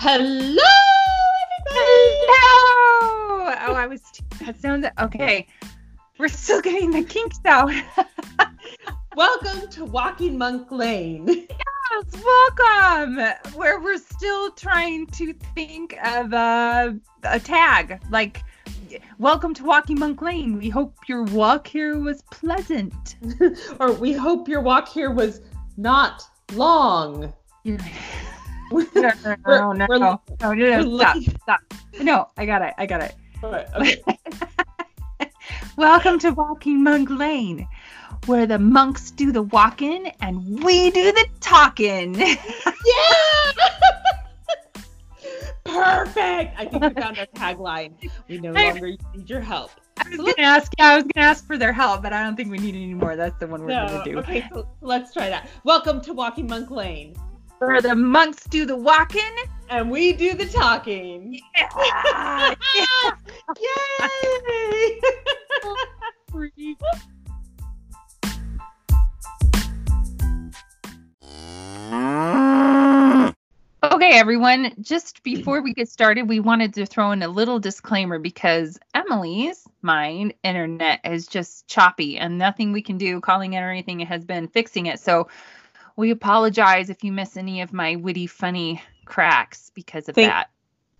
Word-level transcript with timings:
Hello, 0.00 0.20
everybody. 0.22 0.62
Hello! 2.30 3.52
Oh, 3.66 3.74
I 3.74 3.88
was. 3.88 4.00
That 4.40 4.56
sounds 4.60 4.86
okay. 5.00 5.48
We're 6.18 6.28
still 6.28 6.60
getting 6.60 6.92
the 6.92 7.02
kinks 7.02 7.40
out. 7.44 7.72
Welcome 9.16 9.68
to 9.70 9.84
Walking 9.84 10.38
Monk 10.38 10.70
Lane. 10.70 11.26
yes, 11.26 12.24
welcome. 12.24 13.16
Where 13.54 13.80
we're 13.80 13.98
still 13.98 14.52
trying 14.52 15.08
to 15.08 15.32
think 15.56 15.98
of 16.04 16.32
a, 16.32 16.96
a 17.24 17.40
tag 17.40 18.00
like. 18.08 18.44
Welcome 19.18 19.52
to 19.54 19.64
Walking 19.64 19.98
Monk 19.98 20.22
Lane. 20.22 20.58
We 20.58 20.68
hope 20.68 20.94
your 21.08 21.24
walk 21.24 21.66
here 21.66 21.98
was 21.98 22.22
pleasant. 22.30 23.16
or 23.80 23.90
we 23.94 24.12
hope 24.12 24.46
your 24.46 24.60
walk 24.60 24.86
here 24.86 25.10
was 25.10 25.40
not 25.76 26.22
long. 26.52 27.34
no, 28.70 28.86
no, 28.94 29.12
no, 29.24 29.36
we're, 29.44 29.74
no, 29.74 29.86
we're, 29.88 29.98
no, 29.98 30.20
no, 30.40 30.52
no, 30.52 30.82
no, 30.82 30.98
stop, 30.98 31.16
stop. 31.42 31.60
No, 32.00 32.28
I 32.36 32.46
got 32.46 32.62
it, 32.62 32.74
I 32.78 32.86
got 32.86 33.02
it. 33.02 33.14
Okay. 33.42 34.02
Welcome 35.76 36.18
to 36.20 36.30
Walking 36.30 36.82
Monk 36.82 37.08
Lane, 37.10 37.68
where 38.26 38.46
the 38.46 38.58
monks 38.58 39.10
do 39.10 39.32
the 39.32 39.42
walking 39.42 40.08
and 40.20 40.62
we 40.62 40.90
do 40.90 41.12
the 41.12 41.26
talking. 41.40 42.14
yeah! 42.18 42.36
Perfect. 45.64 46.54
I 46.58 46.66
think 46.66 46.82
we 46.82 47.00
found 47.00 47.18
our 47.18 47.26
tagline. 47.26 47.92
We 48.28 48.38
no 48.38 48.52
longer 48.52 48.86
need 49.14 49.28
your 49.30 49.40
help. 49.40 49.70
I 49.98 50.08
was 50.08 50.16
so 50.16 50.24
gonna 50.24 50.48
ask. 50.48 50.72
Yeah, 50.78 50.88
I 50.88 50.96
was 50.96 51.04
gonna 51.14 51.26
ask 51.26 51.46
for 51.46 51.56
their 51.58 51.72
help, 51.72 52.02
but 52.02 52.12
I 52.12 52.22
don't 52.22 52.36
think 52.36 52.50
we 52.50 52.58
need 52.58 52.74
any 52.74 52.94
more. 52.94 53.16
That's 53.16 53.38
the 53.38 53.46
one 53.46 53.62
we're 53.62 53.68
no, 53.68 53.86
gonna 53.86 54.04
do. 54.04 54.18
Okay, 54.18 54.48
so 54.52 54.68
let's 54.80 55.12
try 55.12 55.28
that. 55.28 55.48
Welcome 55.64 56.00
to 56.02 56.12
Walking 56.12 56.46
Monk 56.46 56.70
Lane. 56.70 57.14
Where 57.58 57.80
the 57.82 57.94
monks 57.94 58.44
do 58.44 58.66
the 58.66 58.76
walking. 58.76 59.22
and 59.68 59.90
we 59.90 60.12
do 60.12 60.34
the 60.34 60.46
talking. 60.46 61.40
Yeah. 61.56 62.54
Yay! 63.60 65.00
Okay, 73.82 74.18
everyone, 74.18 74.74
just 74.80 75.22
before 75.22 75.60
we 75.60 75.74
get 75.74 75.88
started, 75.88 76.28
we 76.28 76.40
wanted 76.40 76.74
to 76.74 76.86
throw 76.86 77.10
in 77.10 77.22
a 77.22 77.28
little 77.28 77.58
disclaimer 77.58 78.18
because 78.18 78.78
Emily's 78.94 79.66
mine 79.82 80.32
internet 80.44 81.00
is 81.04 81.26
just 81.26 81.66
choppy 81.66 82.18
and 82.18 82.38
nothing 82.38 82.72
we 82.72 82.82
can 82.82 82.98
do 82.98 83.20
calling 83.20 83.54
it 83.54 83.60
or 83.60 83.70
anything 83.70 83.98
has 84.00 84.24
been 84.24 84.46
fixing 84.46 84.86
it. 84.86 85.00
So 85.00 85.28
we 85.98 86.12
apologize 86.12 86.90
if 86.90 87.02
you 87.02 87.10
miss 87.10 87.36
any 87.36 87.60
of 87.60 87.72
my 87.72 87.96
witty, 87.96 88.28
funny 88.28 88.80
cracks 89.04 89.72
because 89.74 90.08
of 90.08 90.14
Thank- 90.14 90.30
that. 90.30 90.48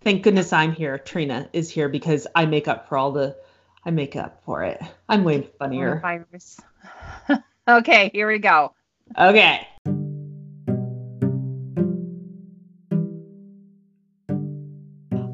Thank 0.00 0.24
goodness 0.24 0.52
I'm 0.52 0.72
here. 0.72 0.98
Trina 0.98 1.48
is 1.52 1.70
here 1.70 1.88
because 1.88 2.27
I 2.34 2.46
make 2.46 2.68
up 2.68 2.88
for 2.88 2.98
all 2.98 3.12
the. 3.12 3.36
I 3.84 3.90
make 3.90 4.16
up 4.16 4.42
for 4.44 4.64
it. 4.64 4.80
I'm 5.08 5.24
way 5.24 5.48
funnier. 5.58 6.00
Virus. 6.00 6.60
okay, 7.68 8.10
here 8.12 8.28
we 8.28 8.38
go. 8.38 8.74
Okay. 9.16 9.66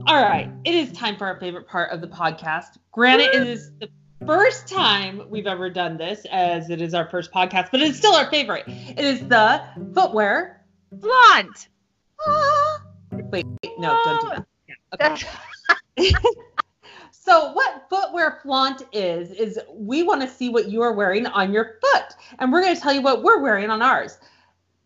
All 0.06 0.22
right. 0.22 0.50
It 0.64 0.74
is 0.74 0.92
time 0.92 1.16
for 1.16 1.26
our 1.26 1.40
favorite 1.40 1.66
part 1.66 1.90
of 1.90 2.00
the 2.00 2.06
podcast. 2.08 2.76
Granted, 2.92 3.34
it 3.34 3.46
is 3.46 3.70
the 3.80 3.88
first 4.26 4.68
time 4.68 5.22
we've 5.28 5.46
ever 5.46 5.68
done 5.70 5.96
this, 5.96 6.26
as 6.30 6.70
it 6.70 6.80
is 6.80 6.94
our 6.94 7.08
first 7.08 7.32
podcast, 7.32 7.68
but 7.70 7.80
it's 7.80 7.98
still 7.98 8.14
our 8.14 8.30
favorite. 8.30 8.64
It 8.66 9.04
is 9.04 9.26
the 9.26 9.62
footwear. 9.94 10.64
Flaunt. 11.00 11.68
Ah. 12.26 12.82
Wait, 13.12 13.26
wait, 13.26 13.46
no, 13.78 14.00
don't 14.04 14.22
do 14.22 14.28
that. 14.28 14.46
Yeah, 14.68 15.16
okay. 15.98 16.12
so 17.10 17.52
what 17.52 17.86
footwear 17.88 18.40
flaunt 18.42 18.82
is 18.92 19.30
is 19.32 19.58
we 19.72 20.02
want 20.02 20.20
to 20.20 20.28
see 20.28 20.48
what 20.48 20.68
you 20.68 20.82
are 20.82 20.92
wearing 20.92 21.26
on 21.26 21.52
your 21.52 21.78
foot 21.80 22.14
and 22.38 22.52
we're 22.52 22.62
going 22.62 22.74
to 22.74 22.80
tell 22.80 22.92
you 22.92 23.02
what 23.02 23.22
we're 23.22 23.40
wearing 23.40 23.70
on 23.70 23.80
ours 23.80 24.18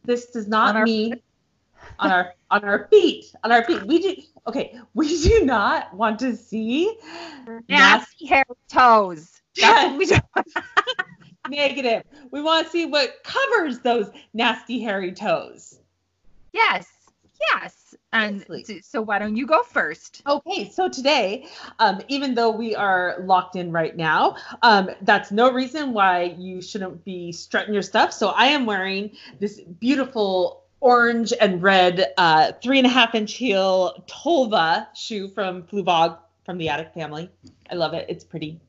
this 0.04 0.26
does 0.30 0.46
not 0.46 0.70
On 0.70 0.76
our 0.76 0.84
mean 0.84 1.20
on 1.98 2.10
our 2.12 2.32
on 2.50 2.64
our 2.64 2.86
feet 2.88 3.34
on 3.42 3.50
our 3.50 3.64
feet 3.64 3.82
we 3.84 3.98
do 3.98 4.14
okay 4.48 4.78
we 4.94 5.22
do 5.22 5.44
not 5.44 5.94
want 5.94 6.18
to 6.18 6.36
see 6.36 6.96
Nasty 7.68 8.26
hair 8.26 8.44
toes. 8.68 9.40
That's 9.56 9.96
we 9.98 10.06
negative 11.48 12.02
we 12.30 12.42
want 12.42 12.66
to 12.66 12.70
see 12.70 12.84
what 12.84 13.22
covers 13.24 13.78
those 13.78 14.10
nasty 14.34 14.80
hairy 14.80 15.12
toes 15.12 15.78
Yes. 16.52 16.88
Yes. 17.52 17.94
And 18.12 18.44
so 18.82 19.00
why 19.02 19.18
don't 19.20 19.36
you 19.36 19.46
go 19.46 19.62
first? 19.62 20.22
Okay, 20.26 20.70
so 20.70 20.88
today, 20.88 21.46
um, 21.78 22.00
even 22.08 22.34
though 22.34 22.50
we 22.50 22.74
are 22.74 23.16
locked 23.20 23.54
in 23.54 23.70
right 23.70 23.96
now, 23.96 24.36
um, 24.62 24.90
that's 25.02 25.30
no 25.30 25.52
reason 25.52 25.92
why 25.92 26.34
you 26.36 26.60
shouldn't 26.60 27.04
be 27.04 27.30
strutting 27.30 27.72
your 27.72 27.82
stuff. 27.82 28.12
So 28.12 28.28
I 28.28 28.46
am 28.46 28.66
wearing 28.66 29.12
this 29.38 29.60
beautiful 29.60 30.64
orange 30.80 31.32
and 31.40 31.62
red 31.62 32.12
uh, 32.16 32.52
three 32.62 32.78
and 32.78 32.86
a 32.86 32.90
half 32.90 33.14
inch 33.14 33.34
heel 33.34 34.04
Tolva 34.06 34.86
shoe 34.94 35.28
from 35.28 35.62
Fluevog 35.64 36.18
from 36.44 36.58
the 36.58 36.68
Attic 36.68 36.92
family. 36.94 37.30
I 37.70 37.74
love 37.74 37.94
it. 37.94 38.06
It's 38.08 38.24
pretty. 38.24 38.60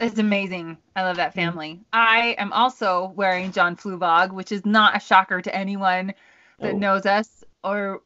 It's 0.00 0.18
amazing. 0.18 0.78
I 0.96 1.02
love 1.04 1.16
that 1.16 1.34
family. 1.34 1.80
I 1.92 2.34
am 2.38 2.52
also 2.52 3.12
wearing 3.14 3.52
John 3.52 3.76
Fluevog, 3.76 4.32
which 4.32 4.50
is 4.50 4.66
not 4.66 4.96
a 4.96 5.00
shocker 5.00 5.40
to 5.40 5.54
anyone 5.54 6.14
that 6.58 6.74
Oh. 6.74 6.78
knows 6.78 7.06
us 7.06 7.44
or 7.62 8.02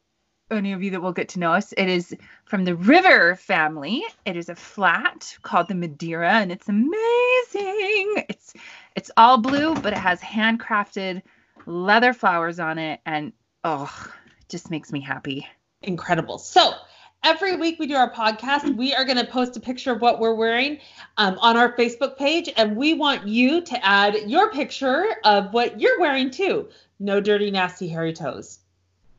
any 0.51 0.73
of 0.73 0.83
you 0.83 0.91
that 0.91 1.01
will 1.01 1.11
get 1.11 1.29
to 1.29 1.39
know 1.39 1.53
us. 1.53 1.73
It 1.73 1.89
is 1.89 2.15
from 2.45 2.65
the 2.65 2.75
River 2.75 3.35
family. 3.35 4.03
It 4.25 4.37
is 4.37 4.47
a 4.49 4.55
flat 4.55 5.35
called 5.41 5.67
the 5.67 5.75
Madeira, 5.75 6.33
and 6.33 6.51
it's 6.51 6.69
amazing. 6.69 8.23
It's 8.29 8.53
it's 8.95 9.11
all 9.17 9.37
blue, 9.39 9.73
but 9.75 9.93
it 9.93 9.99
has 9.99 10.19
handcrafted 10.21 11.21
leather 11.67 12.13
flowers 12.13 12.59
on 12.59 12.79
it, 12.79 12.99
and 13.05 13.33
oh, 13.63 13.91
just 14.49 14.71
makes 14.71 14.91
me 14.91 15.01
happy. 15.01 15.45
incredible. 15.83 16.37
So 16.39 16.71
every 17.23 17.55
week 17.57 17.77
we 17.79 17.85
do 17.87 17.95
our 17.95 18.11
podcast, 18.11 18.75
we 18.75 18.95
are 18.95 19.05
going 19.05 19.17
to 19.17 19.25
post 19.25 19.55
a 19.57 19.59
picture 19.59 19.91
of 19.91 20.01
what 20.01 20.19
we're 20.19 20.33
wearing 20.33 20.79
um, 21.17 21.37
on 21.39 21.57
our 21.57 21.73
Facebook 21.73 22.17
page, 22.17 22.49
and 22.57 22.75
we 22.75 22.93
want 22.93 23.27
you 23.27 23.61
to 23.61 23.85
add 23.85 24.15
your 24.25 24.51
picture 24.51 25.05
of 25.23 25.53
what 25.53 25.79
you're 25.79 25.99
wearing 25.99 26.31
too. 26.31 26.67
No 26.99 27.19
dirty, 27.21 27.51
nasty, 27.51 27.87
hairy 27.87 28.13
toes. 28.13 28.59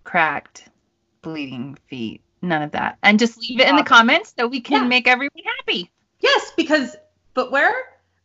Cracked, 0.04 0.68
bleeding 1.22 1.76
feet, 1.88 2.22
none 2.40 2.62
of 2.62 2.70
that, 2.72 2.96
and 3.02 3.18
just 3.18 3.38
leave 3.38 3.60
it 3.60 3.68
in 3.68 3.76
the 3.76 3.82
comments 3.84 4.34
so 4.38 4.46
we 4.46 4.60
can 4.60 4.82
Yeah. 4.82 4.88
make 4.88 5.06
everyone 5.06 5.42
happy. 5.58 5.90
Yes, 6.20 6.52
because 6.56 6.96
footwear 7.34 7.72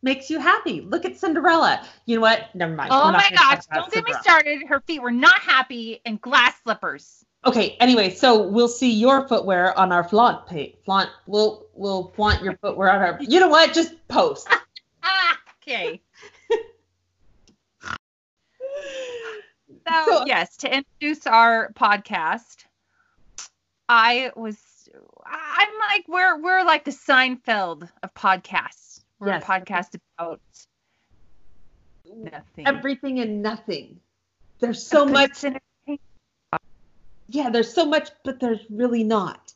makes 0.04 0.30
you 0.30 0.38
happy. 0.38 0.82
Look 0.82 1.04
at 1.04 1.16
Cinderella. 1.18 1.84
You 2.06 2.16
know 2.16 2.20
what? 2.22 2.54
Never 2.54 2.74
mind. 2.74 2.90
Oh 2.92 3.10
my 3.10 3.28
gosh, 3.34 3.64
don't 3.72 3.90
get 3.90 4.04
me 4.04 4.12
started. 4.20 4.62
Her 4.68 4.80
feet 4.80 5.00
were 5.02 5.10
not 5.10 5.40
happy 5.40 6.00
in 6.04 6.18
glass 6.18 6.54
slippers. 6.62 7.24
Okay. 7.44 7.76
Anyway, 7.80 8.10
so 8.10 8.46
we'll 8.46 8.68
see 8.68 8.92
your 8.92 9.26
footwear 9.26 9.76
on 9.78 9.90
our 9.90 10.04
flaunt 10.04 10.46
page. 10.46 10.76
Flaunt. 10.84 11.10
We'll 11.26 11.66
we'll 11.74 12.12
flaunt 12.14 12.42
your 12.42 12.56
footwear 12.58 12.90
on 12.92 13.00
our. 13.00 13.18
You 13.20 13.40
know 13.40 13.48
what? 13.48 13.72
Just 13.74 13.94
post. 14.08 14.48
Okay. 15.66 15.98
So, 19.88 20.04
So- 20.06 20.24
yes, 20.26 20.58
to 20.58 20.74
introduce 20.74 21.26
our 21.26 21.72
podcast, 21.72 22.64
I 23.88 24.30
was 24.36 24.58
I'm 25.24 25.68
like 25.88 26.06
we're 26.06 26.38
we're 26.42 26.64
like 26.64 26.84
the 26.84 26.90
Seinfeld 26.90 27.88
of 28.02 28.12
podcasts. 28.14 28.83
We're 29.20 29.28
Yes. 29.28 29.42
a 29.42 29.46
podcast 29.46 29.98
about 30.18 30.40
nothing. 32.04 32.66
Everything 32.66 33.20
and 33.20 33.42
nothing. 33.42 34.00
There's 34.60 34.84
so 34.84 35.04
much. 35.06 35.44
Yeah, 37.28 37.50
there's 37.50 37.72
so 37.72 37.86
much, 37.86 38.10
but 38.24 38.38
there's 38.40 38.60
really 38.70 39.04
not. 39.04 39.52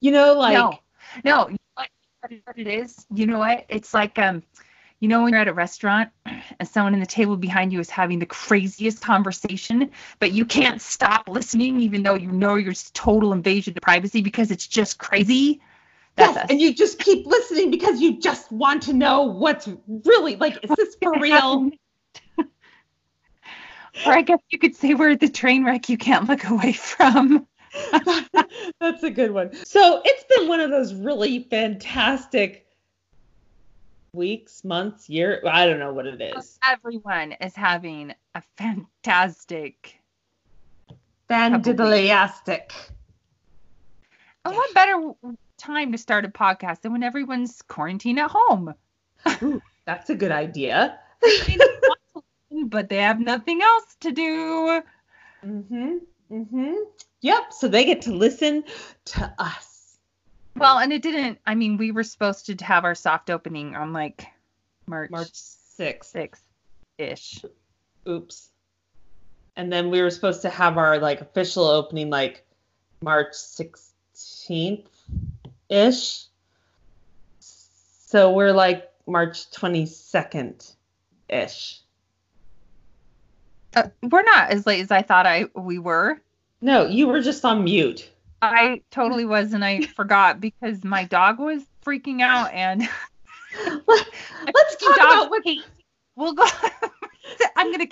You 0.00 0.12
know, 0.12 0.34
like 0.34 0.54
no, 0.54 0.78
no. 1.24 1.48
you 1.48 1.52
know 1.52 1.58
What 1.74 1.88
what 2.44 2.58
it 2.58 2.66
is? 2.66 3.06
You 3.14 3.26
know 3.26 3.38
what? 3.38 3.64
It's 3.68 3.94
like 3.94 4.18
um, 4.18 4.42
you 5.00 5.08
know 5.08 5.22
when 5.22 5.32
you're 5.32 5.40
at 5.40 5.48
a 5.48 5.52
restaurant 5.52 6.10
and 6.26 6.68
someone 6.68 6.94
in 6.94 7.00
the 7.00 7.06
table 7.06 7.36
behind 7.36 7.72
you 7.72 7.80
is 7.80 7.90
having 7.90 8.18
the 8.18 8.26
craziest 8.26 9.00
conversation, 9.02 9.90
but 10.18 10.32
you 10.32 10.44
can't 10.44 10.80
stop 10.80 11.28
listening 11.28 11.80
even 11.80 12.02
though 12.02 12.14
you 12.14 12.30
know 12.32 12.56
you're 12.56 12.74
total 12.92 13.32
invasion 13.32 13.74
of 13.76 13.82
privacy 13.82 14.20
because 14.20 14.50
it's 14.50 14.66
just 14.66 14.98
crazy. 14.98 15.60
That's 16.16 16.34
yes, 16.34 16.44
us. 16.44 16.46
and 16.50 16.60
you 16.60 16.74
just 16.74 16.98
keep 16.98 17.26
listening 17.26 17.70
because 17.70 18.00
you 18.00 18.18
just 18.18 18.50
want 18.50 18.82
to 18.84 18.92
know 18.92 19.22
what's 19.22 19.68
really 20.04 20.36
like. 20.36 20.58
Is 20.62 20.70
this 20.76 20.96
for 21.00 21.12
real? 21.20 21.70
or 22.38 24.12
I 24.12 24.22
guess 24.22 24.40
you 24.50 24.58
could 24.58 24.74
say 24.74 24.94
we're 24.94 25.16
the 25.16 25.28
train 25.28 25.64
wreck 25.64 25.88
you 25.88 25.98
can't 25.98 26.28
look 26.28 26.44
away 26.44 26.72
from. 26.72 27.46
That's 28.80 29.02
a 29.02 29.10
good 29.10 29.30
one. 29.32 29.54
So 29.64 30.00
it's 30.04 30.24
been 30.24 30.48
one 30.48 30.60
of 30.60 30.70
those 30.70 30.94
really 30.94 31.40
fantastic 31.50 32.66
weeks, 34.12 34.64
months, 34.64 35.08
year. 35.08 35.42
I 35.46 35.66
don't 35.66 35.78
know 35.78 35.92
what 35.92 36.06
it 36.06 36.20
is. 36.20 36.58
Everyone 36.66 37.32
is 37.32 37.54
having 37.54 38.14
a 38.34 38.42
fantastic 38.56 40.00
Fandiddlyastic. 41.28 42.70
And 44.44 44.54
what 44.54 44.74
better 44.74 45.12
time 45.56 45.92
to 45.92 45.98
start 45.98 46.24
a 46.24 46.28
podcast 46.28 46.82
than 46.82 46.92
when 46.92 47.02
everyone's 47.02 47.62
quarantined 47.62 48.18
at 48.18 48.30
home? 48.30 48.74
Ooh, 49.42 49.62
that's 49.84 50.10
a 50.10 50.14
good 50.14 50.32
idea. 50.32 50.98
but 52.66 52.88
they 52.88 52.96
have 52.96 53.20
nothing 53.20 53.62
else 53.62 53.96
to 54.00 54.12
do. 54.12 54.82
Mm-hmm. 55.44 55.96
Mm-hmm. 56.30 56.74
Yep. 57.20 57.52
So 57.52 57.68
they 57.68 57.84
get 57.84 58.02
to 58.02 58.12
listen 58.12 58.64
to 59.06 59.34
us. 59.38 59.98
Well, 60.56 60.78
and 60.78 60.92
it 60.92 61.02
didn't. 61.02 61.38
I 61.46 61.54
mean, 61.54 61.76
we 61.76 61.90
were 61.90 62.02
supposed 62.02 62.46
to 62.46 62.64
have 62.64 62.84
our 62.84 62.94
soft 62.94 63.30
opening 63.30 63.76
on 63.76 63.92
like 63.92 64.26
March 64.86 65.10
March 65.10 65.32
6th. 65.32 66.04
sixth 66.04 66.42
ish. 66.98 67.44
Oops. 68.08 68.48
And 69.56 69.72
then 69.72 69.90
we 69.90 70.00
were 70.02 70.10
supposed 70.10 70.42
to 70.42 70.50
have 70.50 70.78
our 70.78 70.98
like 70.98 71.20
official 71.20 71.64
opening 71.64 72.10
like 72.10 72.44
March 73.02 73.32
16th 73.32 74.86
ish. 75.68 76.24
So 77.40 78.32
we're 78.32 78.52
like 78.52 78.90
March 79.06 79.50
22nd 79.50 80.74
ish. 81.28 81.80
Uh, 83.74 83.88
we're 84.02 84.22
not 84.22 84.50
as 84.50 84.66
late 84.66 84.80
as 84.80 84.90
I 84.90 85.02
thought 85.02 85.26
I 85.26 85.46
we 85.54 85.78
were. 85.78 86.20
No, 86.60 86.86
you 86.86 87.06
were 87.06 87.20
just 87.20 87.44
on 87.44 87.64
mute. 87.64 88.10
I 88.40 88.82
totally 88.90 89.24
was, 89.24 89.52
and 89.52 89.64
I 89.64 89.82
forgot 89.82 90.40
because 90.40 90.84
my 90.84 91.04
dog 91.04 91.38
was 91.38 91.62
freaking 91.84 92.22
out, 92.22 92.52
and 92.52 92.80
Let's 93.86 94.76
talk 94.80 94.96
about 94.96 95.30
what 95.30 95.42
hate- 95.44 95.64
We'll 96.14 96.32
go. 96.32 96.46
I'm 97.56 97.70
gonna, 97.72 97.86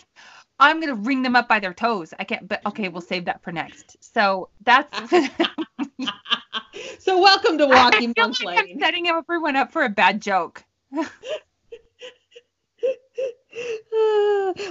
I'm 0.58 0.80
gonna 0.80 0.94
ring 0.94 1.22
them 1.22 1.36
up 1.36 1.48
by 1.48 1.60
their 1.60 1.74
toes. 1.74 2.14
I 2.18 2.24
can't, 2.24 2.48
but 2.48 2.64
okay, 2.66 2.88
we'll 2.88 3.00
save 3.00 3.24
that 3.26 3.42
for 3.42 3.52
next. 3.52 3.96
So 4.00 4.48
that's. 4.62 5.10
so 7.00 7.20
welcome 7.20 7.58
to 7.58 7.64
I 7.64 7.68
Walking 7.68 8.14
feel 8.14 8.28
Monk 8.28 8.42
like 8.44 8.58
I'm 8.58 8.78
setting 8.78 9.08
everyone 9.08 9.56
up 9.56 9.72
for 9.72 9.82
a 9.82 9.88
bad 9.88 10.22
joke. 10.22 10.64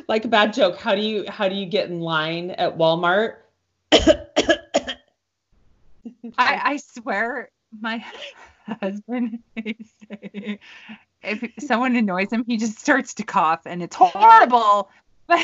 like 0.08 0.24
a 0.26 0.30
bad 0.30 0.54
joke. 0.54 0.78
How 0.78 0.96
do 0.96 1.02
you 1.02 1.26
how 1.30 1.50
do 1.50 1.56
you 1.56 1.66
get 1.66 1.90
in 1.90 2.00
line 2.00 2.52
at 2.52 2.78
Walmart? 2.78 3.36
I, 3.92 4.08
I 6.38 6.78
swear, 6.78 7.50
my 7.80 8.04
husband 8.82 9.40
is 9.56 9.76
if 11.24 11.52
someone 11.60 11.96
annoys 11.96 12.32
him, 12.32 12.44
he 12.46 12.58
just 12.58 12.80
starts 12.80 13.14
to 13.16 13.24
cough, 13.24 13.62
and 13.66 13.84
it's 13.84 13.96
horrible. 13.96 14.90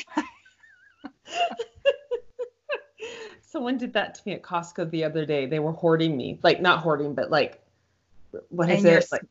Someone 3.42 3.78
did 3.78 3.94
that 3.94 4.16
to 4.16 4.22
me 4.26 4.34
at 4.34 4.42
Costco 4.44 4.90
the 4.92 5.04
other 5.06 5.26
day. 5.26 5.46
They 5.46 5.60
were 5.60 5.72
hoarding 5.72 6.16
me. 6.16 6.40
Like 6.44 6.62
not 6.62 6.80
hoarding, 6.80 7.14
but 7.16 7.32
like 7.32 7.62
what 8.50 8.70
is 8.70 8.86
it? 8.86 9.08
Like 9.12 9.24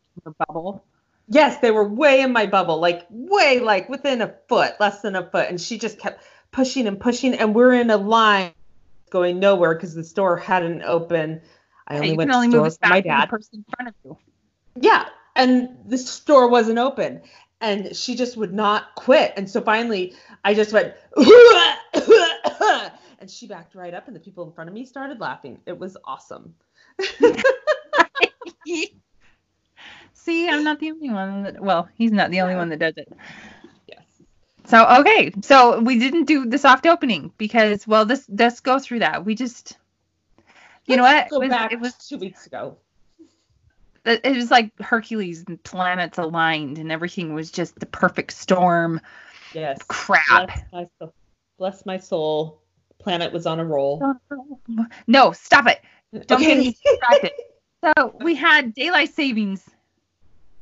bubble. 0.49 0.85
yes, 1.29 1.59
they 1.61 1.71
were 1.71 1.87
way 1.87 2.21
in 2.21 2.33
my 2.33 2.47
bubble, 2.47 2.81
like 2.81 3.06
way 3.11 3.61
like 3.61 3.89
within 3.89 4.23
a 4.23 4.35
foot, 4.49 4.75
less 4.81 5.03
than 5.03 5.15
a 5.17 5.31
foot. 5.31 5.49
And 5.49 5.61
she 5.61 5.79
just 5.79 5.99
kept 5.99 6.25
pushing 6.50 6.87
and 6.87 6.99
pushing, 6.99 7.35
and 7.35 7.55
we're 7.55 7.75
in 7.75 7.91
a 7.91 7.97
line 7.97 8.53
going 9.11 9.39
nowhere 9.39 9.75
because 9.75 9.95
the 9.95 10.05
store 10.05 10.37
hadn't 10.37 10.83
opened. 10.83 11.43
I 11.87 11.99
Yeah, 12.00 12.00
only 12.00 12.11
you 12.11 12.17
went 12.17 12.31
can 12.31 12.37
only 12.37 12.49
to 12.49 12.56
move 12.56 12.73
store 12.73 12.91
my 12.91 13.00
fast 13.00 13.06
as 13.06 13.21
the 13.21 13.23
dad. 13.23 13.29
person 13.29 13.49
in 13.55 13.65
front 13.77 13.89
of 13.89 13.95
you. 14.05 14.19
Yeah, 14.81 15.09
and 15.37 15.79
the 15.87 15.99
store 15.99 16.49
wasn't 16.49 16.79
open, 16.79 17.23
and 17.60 17.94
she 17.96 18.14
just 18.16 18.37
would 18.37 18.52
not 18.52 18.94
quit. 18.94 19.32
And 19.37 19.49
so 19.49 19.60
finally, 19.60 20.14
I 20.44 20.55
just 20.55 20.72
went, 20.72 20.94
and 23.19 23.31
she 23.31 23.46
backed 23.46 23.75
right 23.75 23.94
up, 23.94 24.06
and 24.06 24.16
the 24.16 24.20
people 24.20 24.44
in 24.44 24.52
front 24.52 24.69
of 24.69 24.75
me 24.75 24.84
started 24.84 25.20
laughing. 25.20 25.60
It 25.66 25.78
was 25.78 25.96
awesome. 26.05 26.55
See, 30.12 30.49
I'm 30.49 30.64
not 30.64 30.78
the 30.81 30.90
only 30.90 31.10
one 31.10 31.43
that. 31.44 31.60
Well, 31.60 31.88
he's 31.94 32.12
not 32.12 32.31
the 32.31 32.40
only 32.40 32.55
one 32.56 32.69
that 32.70 32.78
does 32.78 32.94
it. 32.96 33.08
Yes. 33.87 34.22
So 34.66 34.87
okay, 35.00 35.32
so 35.43 35.81
we 35.81 35.99
didn't 35.99 36.25
do 36.25 36.46
the 36.46 36.58
soft 36.58 36.87
opening 36.87 37.32
because 37.38 37.87
well, 37.87 38.04
this 38.04 38.26
let's 38.28 38.61
go 38.61 38.78
through 38.78 39.00
that. 39.00 39.25
We 39.25 39.34
just, 39.34 39.76
you 40.87 40.96
know 40.96 41.02
Let's 41.02 41.31
what? 41.31 41.31
Go 41.31 41.40
It 41.40 41.49
was, 41.49 41.50
back 41.50 41.72
it 41.72 41.81
was 41.81 41.94
two 41.94 42.19
weeks 42.19 42.46
ago. 42.46 42.78
It 44.08 44.37
was 44.37 44.50
like 44.50 44.70
Hercules 44.81 45.44
and 45.46 45.62
planets 45.64 46.19
aligned 46.19 46.78
and 46.78 46.90
everything 46.90 47.34
was 47.34 47.50
just 47.50 47.78
the 47.78 47.87
perfect 47.87 48.32
storm. 48.32 49.00
Yes. 49.55 49.78
Crap. 49.88 50.50
Bless 50.70 50.72
my 50.72 50.87
soul. 50.99 51.14
Bless 51.58 51.87
my 51.87 51.96
soul. 51.99 52.62
Planet 52.99 53.32
was 53.32 53.46
on 53.46 53.60
a 53.60 53.64
roll. 53.64 54.14
No, 55.06 55.32
stop 55.32 55.66
it. 55.66 55.81
Don't 56.26 56.40
get 56.40 56.58
me 56.58 56.76
distracted. 56.82 57.32
So 57.96 58.12
we 58.20 58.34
had 58.34 58.75
daylight 58.75 59.14
savings 59.14 59.64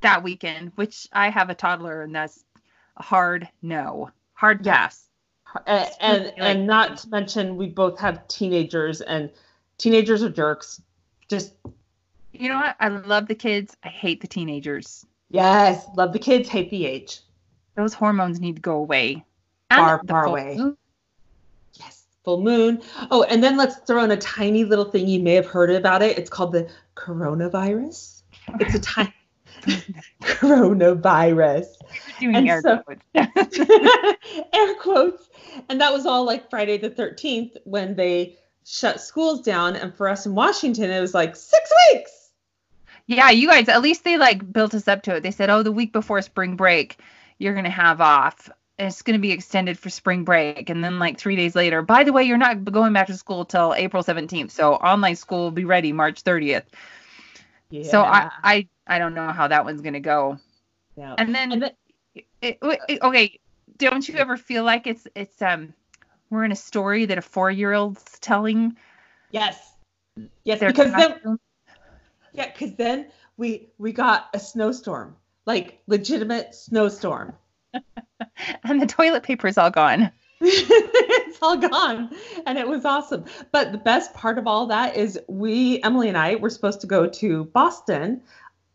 that 0.02 0.22
weekend, 0.22 0.72
which 0.74 1.08
I 1.14 1.30
have 1.30 1.48
a 1.48 1.54
toddler 1.54 2.02
and 2.02 2.14
that's 2.14 2.44
a 2.98 3.02
hard 3.02 3.48
no, 3.62 4.10
hard 4.34 4.62
pass. 4.62 5.08
and 5.66 5.90
and, 6.00 6.24
Like- 6.24 6.34
and 6.38 6.66
not 6.66 6.98
to 6.98 7.08
mention 7.08 7.56
we 7.56 7.68
both 7.68 7.98
have 8.00 8.28
teenagers 8.28 9.00
and 9.00 9.30
teenagers 9.78 10.22
are 10.22 10.28
jerks 10.28 10.82
just 11.30 11.54
You 12.40 12.48
know 12.48 12.56
what? 12.56 12.76
I 12.80 12.88
love 12.88 13.28
the 13.28 13.34
kids. 13.34 13.76
I 13.84 13.88
hate 13.88 14.20
the 14.20 14.26
teenagers. 14.28 15.04
yes 15.30 15.86
love 15.96 16.12
the 16.12 16.18
kids 16.18 16.48
hate 16.48 16.70
the 16.70 16.86
age 16.86 17.20
Those 17.74 17.94
hormones 17.94 18.40
need 18.40 18.56
to 18.56 18.62
go 18.62 18.76
away. 18.76 19.24
Far, 19.70 20.00
far 20.06 20.24
away. 20.26 20.56
moon. 20.56 20.76
yes 21.74 22.04
full 22.24 22.40
moon 22.42 22.80
oh 23.10 23.22
and 23.24 23.42
then 23.42 23.56
let's 23.56 23.76
throw 23.86 24.02
in 24.04 24.10
a 24.12 24.16
tiny 24.16 24.64
little 24.64 24.84
thing 24.84 25.08
you 25.08 25.20
may 25.20 25.34
have 25.34 25.46
heard 25.46 25.70
about 25.70 26.02
it 26.02 26.16
it's 26.18 26.30
called 26.30 26.52
the 26.52 26.68
coronavirus 26.96 28.22
it's 28.60 28.74
a 28.74 28.78
tiny 28.80 29.12
coronavirus 30.22 31.66
Doing 32.20 32.36
And 32.36 32.48
air 32.48 32.60
so- 32.62 32.78
quotes. 32.78 33.02
air 34.52 34.74
quotes 34.76 35.28
and 35.68 35.80
that 35.80 35.92
was 35.92 36.06
all 36.06 36.24
like 36.24 36.48
friday 36.50 36.78
the 36.78 36.90
13th 36.90 37.56
when 37.64 37.94
they 37.96 38.36
shut 38.64 39.00
schools 39.00 39.40
down 39.42 39.76
and 39.76 39.94
for 39.94 40.08
us 40.08 40.26
in 40.26 40.34
washington 40.34 40.90
it 40.90 41.00
was 41.00 41.14
like 41.14 41.34
six 41.36 41.72
weeks 41.92 42.25
Yeah, 43.06 43.30
you 43.30 43.48
guys, 43.48 43.68
at 43.68 43.82
least 43.82 44.04
they 44.04 44.16
like 44.16 44.52
built 44.52 44.74
us 44.74 44.88
up 44.88 45.02
to 45.04 45.16
it. 45.16 45.22
They 45.22 45.30
said, 45.30 45.48
oh, 45.50 45.62
the 45.62 45.72
week 45.72 45.92
before 45.92 46.20
spring 46.22 46.56
break, 46.56 46.98
you're 47.38 47.52
going 47.54 47.64
to 47.64 47.70
have 47.70 48.00
off. 48.00 48.50
It's 48.78 49.02
going 49.02 49.16
to 49.16 49.20
be 49.22 49.30
extended 49.32 49.78
for 49.78 49.90
spring 49.90 50.24
break. 50.24 50.68
And 50.68 50.82
then, 50.84 50.98
like, 50.98 51.18
three 51.18 51.36
days 51.36 51.54
later, 51.54 51.80
by 51.82 52.04
the 52.04 52.12
way, 52.12 52.24
you're 52.24 52.36
not 52.36 52.64
going 52.64 52.92
back 52.92 53.06
to 53.06 53.14
school 53.16 53.44
till 53.44 53.74
April 53.74 54.02
17th. 54.02 54.50
So 54.50 54.74
online 54.74 55.16
school 55.16 55.44
will 55.44 55.50
be 55.50 55.64
ready 55.64 55.92
March 55.92 56.22
30th. 56.24 56.64
So 57.84 58.02
I, 58.02 58.30
I, 58.44 58.68
I 58.86 58.98
don't 58.98 59.14
know 59.14 59.28
how 59.28 59.48
that 59.48 59.64
one's 59.64 59.80
going 59.80 59.94
to 59.94 60.00
go. 60.00 60.38
yeah. 60.96 61.14
And 61.16 61.34
then, 61.34 61.52
And 61.52 61.62
then- 61.62 61.70
it, 62.42 62.58
it- 62.62 63.02
okay, 63.02 63.38
don't 63.78 64.06
you 64.08 64.16
ever 64.16 64.36
feel 64.36 64.64
like 64.64 64.86
it's, 64.86 65.06
it's, 65.14 65.40
um, 65.42 65.72
we're 66.30 66.44
in 66.44 66.52
a 66.52 66.56
story 66.56 67.06
that 67.06 67.18
a 67.18 67.22
four 67.22 67.50
year 67.50 67.72
old's 67.72 68.02
telling 68.20 68.76
yes 69.30 69.58
yes 70.44 70.58
because 70.60 70.90
then? 70.92 71.38
Yeah, 72.36 72.52
because 72.52 72.74
then 72.74 73.06
we 73.36 73.70
we 73.78 73.92
got 73.92 74.28
a 74.34 74.38
snowstorm, 74.38 75.16
like 75.46 75.80
legitimate 75.86 76.54
snowstorm. 76.54 77.34
and 78.64 78.80
the 78.80 78.86
toilet 78.86 79.22
paper 79.22 79.46
is 79.48 79.58
all 79.58 79.70
gone. 79.70 80.10
it's 80.40 81.38
all 81.40 81.56
gone, 81.56 82.10
and 82.46 82.58
it 82.58 82.68
was 82.68 82.84
awesome. 82.84 83.24
But 83.52 83.72
the 83.72 83.78
best 83.78 84.12
part 84.12 84.38
of 84.38 84.46
all 84.46 84.66
that 84.66 84.96
is 84.96 85.18
we, 85.28 85.82
Emily 85.82 86.08
and 86.08 86.18
I, 86.18 86.34
were 86.34 86.50
supposed 86.50 86.82
to 86.82 86.86
go 86.86 87.06
to 87.06 87.44
Boston 87.44 88.20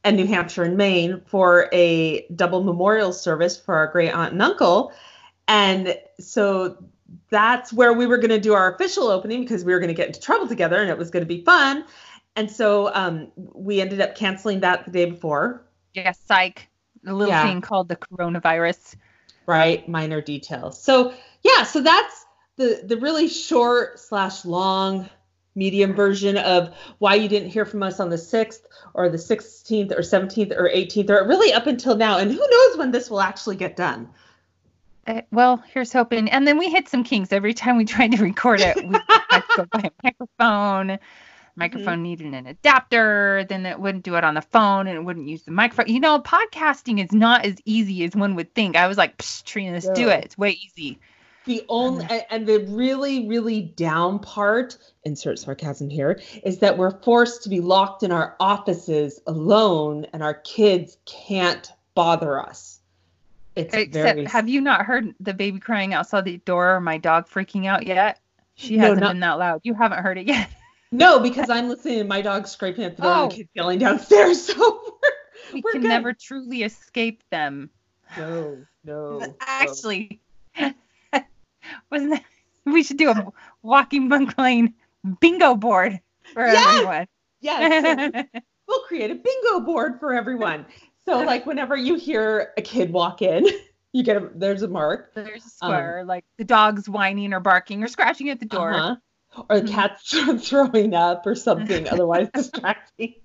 and 0.03 0.17
New 0.17 0.25
Hampshire 0.25 0.63
and 0.63 0.75
Maine 0.75 1.21
for 1.27 1.69
a 1.71 2.25
double 2.35 2.63
memorial 2.63 3.13
service 3.13 3.59
for 3.59 3.75
our 3.75 3.87
great 3.87 4.11
aunt 4.11 4.33
and 4.33 4.41
uncle, 4.41 4.91
and 5.47 5.95
so 6.19 6.77
that's 7.29 7.71
where 7.71 7.93
we 7.93 8.05
were 8.05 8.17
going 8.17 8.29
to 8.29 8.39
do 8.39 8.53
our 8.53 8.73
official 8.73 9.07
opening 9.07 9.41
because 9.41 9.63
we 9.63 9.73
were 9.73 9.79
going 9.79 9.89
to 9.89 9.93
get 9.93 10.07
into 10.07 10.19
trouble 10.19 10.47
together 10.47 10.81
and 10.81 10.89
it 10.89 10.97
was 10.97 11.09
going 11.09 11.21
to 11.21 11.27
be 11.27 11.43
fun. 11.43 11.83
And 12.35 12.49
so 12.49 12.93
um, 12.93 13.31
we 13.35 13.81
ended 13.81 14.01
up 14.01 14.15
canceling 14.15 14.61
that 14.61 14.85
the 14.85 14.91
day 14.91 15.05
before, 15.05 15.65
Yeah, 15.93 16.13
psych. 16.27 16.69
A 17.05 17.13
little 17.13 17.33
Yeah. 17.33 17.47
thing 17.47 17.61
called 17.61 17.89
the 17.89 17.95
coronavirus. 17.97 18.95
right? 19.47 19.87
Minor 19.89 20.21
details. 20.21 20.81
So 20.81 21.13
yeah, 21.43 21.63
so 21.63 21.81
that's 21.81 22.25
the 22.57 22.83
the 22.85 22.97
really 22.97 23.27
short 23.27 23.99
slash 23.99 24.45
long 24.45 25.09
medium 25.55 25.93
version 25.93 26.37
of 26.37 26.73
why 26.99 27.15
you 27.15 27.27
didn't 27.27 27.49
hear 27.49 27.65
from 27.65 27.83
us 27.83 27.99
on 27.99 28.09
the 28.09 28.15
6th 28.17 28.61
or 28.93 29.09
the 29.09 29.17
16th 29.17 29.91
or 29.91 29.99
17th 30.01 30.51
or 30.57 30.69
18th 30.69 31.09
or 31.09 31.27
really 31.27 31.51
up 31.51 31.67
until 31.67 31.97
now 31.97 32.17
and 32.19 32.31
who 32.31 32.37
knows 32.39 32.77
when 32.77 32.91
this 32.91 33.09
will 33.09 33.19
actually 33.19 33.57
get 33.57 33.75
done 33.75 34.07
Uh, 35.07 35.21
well, 35.31 35.61
here's 35.73 35.91
hoping. 35.91 36.29
And 36.29 36.47
then 36.47 36.57
we 36.59 36.69
hit 36.69 36.87
some 36.87 37.03
kinks 37.03 37.33
every 37.33 37.53
time 37.53 37.75
we 37.75 37.83
tried 37.85 38.11
to 38.13 38.23
record 38.23 38.61
it. 38.61 38.77
We 38.87 38.95
had 39.09 39.41
to 39.41 39.43
go 39.57 39.65
buy 39.73 39.89
a 39.89 39.91
microphone. 40.03 40.99
Mm-hmm. 41.51 41.59
Microphone 41.59 42.03
needed 42.03 42.33
an 42.33 42.47
adapter. 42.47 43.45
Then 43.47 43.65
it 43.65 43.79
wouldn't 43.79 44.03
do 44.03 44.15
it 44.15 44.23
on 44.23 44.35
the 44.35 44.41
phone, 44.41 44.87
and 44.87 44.97
it 44.97 45.01
wouldn't 45.01 45.27
use 45.27 45.43
the 45.43 45.51
microphone. 45.51 45.93
You 45.93 45.99
know, 45.99 46.19
podcasting 46.19 47.03
is 47.03 47.11
not 47.11 47.45
as 47.45 47.57
easy 47.65 48.03
as 48.03 48.15
one 48.15 48.35
would 48.35 48.53
think. 48.53 48.75
I 48.75 48.87
was 48.87 48.97
like, 48.97 49.17
Psh, 49.17 49.43
Trina, 49.43 49.73
let's 49.73 49.89
do 49.89 50.09
it. 50.09 50.25
It's 50.25 50.37
way 50.37 50.51
easy. 50.51 50.99
The 51.45 51.65
only 51.69 52.05
and 52.29 52.45
the 52.45 52.59
really 52.69 53.27
really 53.27 53.61
down 53.61 54.19
part, 54.19 54.77
insert 55.03 55.39
sarcasm 55.39 55.89
here, 55.89 56.21
is 56.43 56.59
that 56.59 56.77
we're 56.77 57.01
forced 57.01 57.43
to 57.43 57.49
be 57.49 57.59
locked 57.61 58.03
in 58.03 58.11
our 58.11 58.35
offices 58.39 59.19
alone, 59.25 60.05
and 60.13 60.21
our 60.21 60.35
kids 60.35 60.97
can't 61.05 61.71
bother 61.95 62.39
us. 62.39 62.79
It's 63.55 63.73
Except, 63.73 63.93
very... 63.93 64.25
have 64.25 64.47
you 64.47 64.61
not 64.61 64.85
heard 64.85 65.13
the 65.19 65.33
baby 65.33 65.59
crying 65.59 65.93
outside 65.93 66.25
the 66.25 66.37
door 66.37 66.75
or 66.75 66.79
my 66.79 66.97
dog 66.97 67.27
freaking 67.27 67.65
out 67.65 67.85
yet? 67.85 68.19
She 68.55 68.77
hasn't 68.77 68.99
no, 68.99 69.07
not... 69.07 69.13
been 69.13 69.19
that 69.21 69.39
loud. 69.39 69.61
You 69.63 69.73
haven't 69.73 69.99
heard 69.99 70.17
it 70.17 70.27
yet. 70.27 70.49
no, 70.91 71.19
because 71.19 71.49
I'm 71.49 71.69
listening 71.69 71.99
to 71.99 72.03
my 72.03 72.21
dog 72.21 72.47
scraping 72.47 72.83
at 72.83 72.97
the 72.97 73.03
door 73.03 73.11
oh. 73.11 73.23
and 73.23 73.31
the 73.31 73.35
kids 73.37 73.49
yelling 73.53 73.79
downstairs. 73.79 74.51
So 74.61 74.81
we're, 75.01 75.55
we 75.55 75.61
we're 75.61 75.71
can 75.71 75.81
good. 75.81 75.87
never 75.87 76.13
truly 76.13 76.63
escape 76.63 77.23
them. 77.31 77.69
No, 78.17 78.57
no. 78.83 79.35
Actually, 79.41 80.21
wasn't 81.91 82.11
that, 82.11 82.23
we 82.65 82.83
should 82.83 82.97
do 82.97 83.09
a 83.09 83.27
walking 83.61 84.07
monk 84.07 84.37
lane 84.37 84.73
bingo 85.19 85.55
board 85.55 85.99
for 86.33 86.45
yes! 86.45 86.67
everyone. 86.67 87.07
Yes. 87.39 88.25
we'll 88.67 88.81
create 88.81 89.11
a 89.11 89.15
bingo 89.15 89.61
board 89.61 89.99
for 89.99 90.13
everyone. 90.13 90.65
So 91.05 91.21
like 91.21 91.45
whenever 91.45 91.75
you 91.75 91.95
hear 91.95 92.53
a 92.57 92.61
kid 92.61 92.91
walk 92.91 93.21
in, 93.21 93.47
you 93.93 94.03
get 94.03 94.17
a 94.17 94.29
there's 94.35 94.61
a 94.61 94.67
mark. 94.67 95.13
There's 95.13 95.45
a 95.45 95.49
square, 95.49 96.01
um, 96.01 96.07
like 96.07 96.25
the 96.37 96.45
dog's 96.45 96.87
whining 96.87 97.33
or 97.33 97.39
barking 97.39 97.83
or 97.83 97.87
scratching 97.87 98.29
at 98.29 98.39
the 98.39 98.45
door. 98.45 98.73
Uh-huh. 98.73 98.95
Or 99.49 99.59
the 99.59 99.67
mm-hmm. 99.67 99.73
cat's 99.73 100.47
throwing 100.49 100.93
up 100.93 101.25
or 101.25 101.35
something 101.35 101.87
otherwise 101.87 102.29
distracting. 102.33 103.15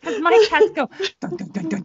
Because 0.00 0.20
my 0.20 0.46
cats 0.48 0.70
go 0.74 0.88
dun, 1.20 1.36
dun, 1.36 1.82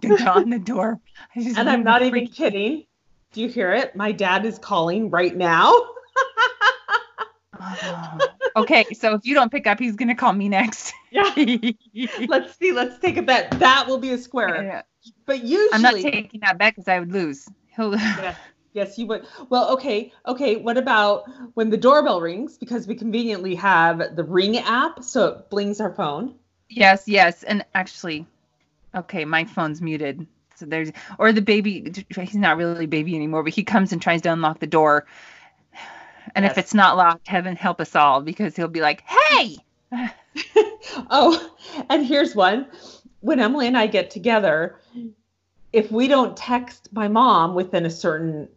dun, 0.00 0.28
on 0.28 0.50
the 0.50 0.58
door. 0.58 0.98
And 1.36 1.68
I'm 1.68 1.84
not 1.84 2.02
even 2.02 2.26
kidding. 2.26 2.86
Do 3.32 3.40
you 3.40 3.48
hear 3.48 3.72
it? 3.72 3.94
My 3.94 4.10
dad 4.10 4.44
is 4.44 4.58
calling 4.58 5.10
right 5.10 5.36
now. 5.36 5.72
oh. 7.60 8.18
Okay, 8.56 8.84
so 8.94 9.14
if 9.14 9.24
you 9.24 9.36
don't 9.36 9.52
pick 9.52 9.68
up, 9.68 9.78
he's 9.78 9.94
gonna 9.94 10.16
call 10.16 10.32
me 10.32 10.48
next. 10.48 10.92
yeah. 11.12 11.22
Let's 12.26 12.58
see. 12.58 12.72
Let's 12.72 12.98
take 12.98 13.16
a 13.16 13.22
bet. 13.22 13.52
That 13.60 13.86
will 13.86 13.98
be 13.98 14.10
a 14.10 14.18
square. 14.18 14.64
Yeah. 14.64 14.82
But 15.24 15.44
usually, 15.44 15.68
I'm 15.72 15.82
not 15.82 15.94
taking 15.94 16.40
that 16.40 16.58
bet 16.58 16.74
because 16.74 16.88
I 16.88 16.98
would 16.98 17.12
lose. 17.12 17.48
He'll. 17.76 17.94
yes. 17.94 18.36
Yes, 18.72 18.98
you 18.98 19.06
would. 19.06 19.26
Well, 19.48 19.72
okay, 19.72 20.12
okay. 20.26 20.56
What 20.56 20.78
about 20.78 21.24
when 21.54 21.70
the 21.70 21.76
doorbell 21.76 22.20
rings? 22.20 22.56
Because 22.56 22.86
we 22.86 22.94
conveniently 22.94 23.56
have 23.56 24.14
the 24.14 24.22
Ring 24.22 24.58
app, 24.58 25.02
so 25.02 25.26
it 25.26 25.50
blings 25.50 25.80
our 25.80 25.92
phone. 25.92 26.34
Yes, 26.68 27.08
yes, 27.08 27.42
and 27.42 27.64
actually, 27.74 28.26
okay, 28.94 29.24
my 29.24 29.44
phone's 29.44 29.82
muted. 29.82 30.24
So 30.54 30.66
there's, 30.66 30.92
or 31.18 31.32
the 31.32 31.42
baby. 31.42 31.92
He's 32.14 32.36
not 32.36 32.58
really 32.58 32.84
a 32.84 32.88
baby 32.88 33.16
anymore, 33.16 33.42
but 33.42 33.52
he 33.52 33.64
comes 33.64 33.92
and 33.92 34.00
tries 34.00 34.22
to 34.22 34.32
unlock 34.32 34.60
the 34.60 34.68
door, 34.68 35.06
and 36.36 36.44
yes. 36.44 36.52
if 36.52 36.58
it's 36.58 36.74
not 36.74 36.96
locked, 36.96 37.26
heaven 37.26 37.56
help 37.56 37.80
us 37.80 37.96
all, 37.96 38.20
because 38.20 38.54
he'll 38.54 38.68
be 38.68 38.80
like, 38.80 39.02
"Hey." 39.02 39.56
oh, 41.10 41.56
and 41.88 42.06
here's 42.06 42.36
one. 42.36 42.66
When 43.18 43.40
Emily 43.40 43.66
and 43.66 43.76
I 43.76 43.88
get 43.88 44.10
together, 44.10 44.80
if 45.72 45.90
we 45.90 46.06
don't 46.06 46.36
text 46.36 46.88
my 46.92 47.08
mom 47.08 47.54
within 47.54 47.84
a 47.84 47.90
certain 47.90 48.48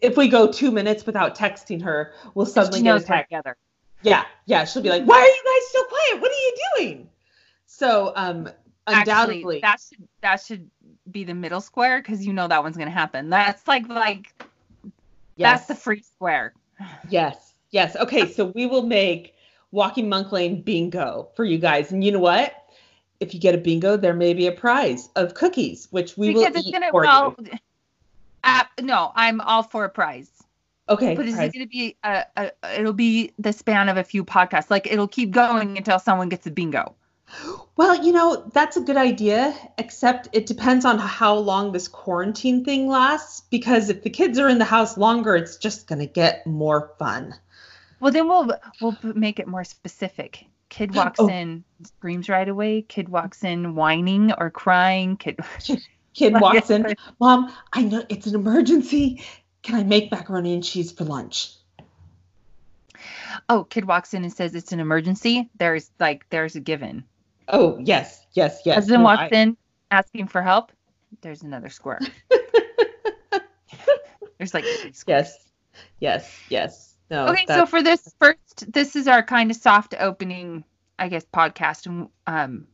if 0.00 0.16
we 0.16 0.28
go 0.28 0.50
two 0.50 0.70
minutes 0.70 1.06
without 1.06 1.36
texting 1.36 1.82
her, 1.82 2.12
we'll 2.34 2.46
suddenly 2.46 2.82
get 2.82 2.96
a 2.96 3.00
text. 3.00 3.30
Together. 3.30 3.56
Yeah, 4.02 4.24
yeah. 4.46 4.64
She'll 4.64 4.82
be 4.82 4.88
like, 4.88 5.04
"Why 5.04 5.18
are 5.18 5.26
you 5.26 5.42
guys 5.44 5.72
so 5.72 5.84
quiet? 5.84 6.22
What 6.22 6.30
are 6.30 6.34
you 6.34 6.56
doing?" 6.76 7.10
So, 7.66 8.12
um, 8.16 8.48
undoubtedly, 8.86 9.60
Actually, 9.60 9.60
that 9.60 9.80
should 9.80 10.08
that 10.22 10.42
should 10.42 10.70
be 11.10 11.24
the 11.24 11.34
middle 11.34 11.60
square 11.60 12.00
because 12.00 12.26
you 12.26 12.32
know 12.32 12.48
that 12.48 12.62
one's 12.62 12.76
gonna 12.76 12.90
happen. 12.90 13.30
That's 13.30 13.66
like 13.68 13.88
like 13.88 14.32
yes. 15.36 15.66
that's 15.66 15.66
the 15.66 15.74
free 15.74 16.02
square. 16.02 16.54
Yes, 17.10 17.54
yes. 17.70 17.96
Okay, 17.96 18.30
so 18.32 18.46
we 18.46 18.66
will 18.66 18.82
make 18.82 19.34
Walking 19.70 20.08
Monk 20.08 20.32
Lane 20.32 20.62
bingo 20.62 21.28
for 21.34 21.44
you 21.44 21.58
guys, 21.58 21.92
and 21.92 22.02
you 22.02 22.12
know 22.12 22.20
what? 22.20 22.54
If 23.18 23.34
you 23.34 23.40
get 23.40 23.54
a 23.54 23.58
bingo, 23.58 23.98
there 23.98 24.14
may 24.14 24.32
be 24.32 24.46
a 24.46 24.52
prize 24.52 25.10
of 25.14 25.34
cookies, 25.34 25.88
which 25.90 26.16
we 26.16 26.28
because 26.28 26.54
will 26.54 26.66
eat 26.66 26.72
gonna, 26.72 26.90
for 26.90 27.02
well, 27.02 27.34
you. 27.38 27.58
Uh, 28.42 28.64
no, 28.80 29.12
I'm 29.14 29.40
all 29.40 29.62
for 29.62 29.84
a 29.84 29.88
prize. 29.88 30.30
Okay. 30.88 31.14
But 31.14 31.26
is 31.26 31.34
prize. 31.34 31.50
it 31.50 31.54
going 31.54 31.66
to 31.66 31.70
be 31.70 31.96
a, 32.02 32.24
a, 32.36 32.50
It'll 32.78 32.92
be 32.92 33.32
the 33.38 33.52
span 33.52 33.88
of 33.88 33.96
a 33.96 34.04
few 34.04 34.24
podcasts. 34.24 34.70
Like 34.70 34.86
it'll 34.86 35.08
keep 35.08 35.30
going 35.30 35.76
until 35.76 35.98
someone 35.98 36.28
gets 36.28 36.46
a 36.46 36.50
bingo. 36.50 36.94
Well, 37.76 38.04
you 38.04 38.12
know, 38.12 38.50
that's 38.52 38.76
a 38.76 38.80
good 38.80 38.96
idea, 38.96 39.54
except 39.78 40.28
it 40.32 40.46
depends 40.46 40.84
on 40.84 40.98
how 40.98 41.36
long 41.36 41.70
this 41.70 41.86
quarantine 41.86 42.64
thing 42.64 42.88
lasts. 42.88 43.42
Because 43.50 43.88
if 43.88 44.02
the 44.02 44.10
kids 44.10 44.38
are 44.38 44.48
in 44.48 44.58
the 44.58 44.64
house 44.64 44.98
longer, 44.98 45.36
it's 45.36 45.56
just 45.56 45.86
going 45.86 46.00
to 46.00 46.06
get 46.06 46.46
more 46.46 46.92
fun. 46.98 47.34
Well, 48.00 48.12
then 48.12 48.28
we'll 48.28 48.50
we'll 48.80 48.96
make 49.02 49.38
it 49.38 49.46
more 49.46 49.64
specific. 49.64 50.46
Kid 50.70 50.94
walks 50.94 51.20
oh. 51.20 51.28
in, 51.28 51.64
screams 51.84 52.28
right 52.28 52.48
away. 52.48 52.82
Kid 52.82 53.08
walks 53.08 53.44
in 53.44 53.74
whining 53.74 54.32
or 54.32 54.50
crying. 54.50 55.16
Kid 55.16 55.38
kid 56.14 56.40
walks 56.40 56.70
in, 56.70 56.94
Mom, 57.18 57.52
I 57.72 57.82
know 57.82 58.04
it's 58.08 58.26
an 58.26 58.34
emergency. 58.34 59.22
Can 59.62 59.74
I 59.74 59.82
make 59.82 60.10
macaroni 60.10 60.54
and 60.54 60.64
cheese 60.64 60.90
for 60.90 61.04
lunch? 61.04 61.52
Oh, 63.48 63.64
kid 63.64 63.84
walks 63.84 64.14
in 64.14 64.24
and 64.24 64.32
says 64.32 64.54
it's 64.54 64.72
an 64.72 64.80
emergency. 64.80 65.48
There's 65.58 65.90
like 65.98 66.28
there's 66.30 66.56
a 66.56 66.60
given. 66.60 67.04
Oh 67.48 67.78
yes, 67.78 68.24
yes, 68.32 68.62
yes. 68.64 68.76
Husband 68.76 69.00
no, 69.00 69.04
walks 69.04 69.32
I... 69.32 69.36
in 69.36 69.56
asking 69.90 70.28
for 70.28 70.42
help. 70.42 70.72
There's 71.20 71.42
another 71.42 71.68
square. 71.68 72.00
there's 74.38 74.54
like 74.54 74.64
yes, 75.06 75.36
yes, 75.98 76.40
yes. 76.48 76.96
No. 77.10 77.28
Okay, 77.28 77.44
that's... 77.46 77.60
so 77.60 77.66
for 77.66 77.82
this 77.82 78.14
first, 78.18 78.72
this 78.72 78.96
is 78.96 79.08
our 79.08 79.22
kind 79.22 79.50
of 79.50 79.56
soft 79.56 79.94
opening, 79.98 80.64
I 80.98 81.08
guess, 81.08 81.24
podcast, 81.24 81.86
and 81.86 82.08
um, 82.26 82.66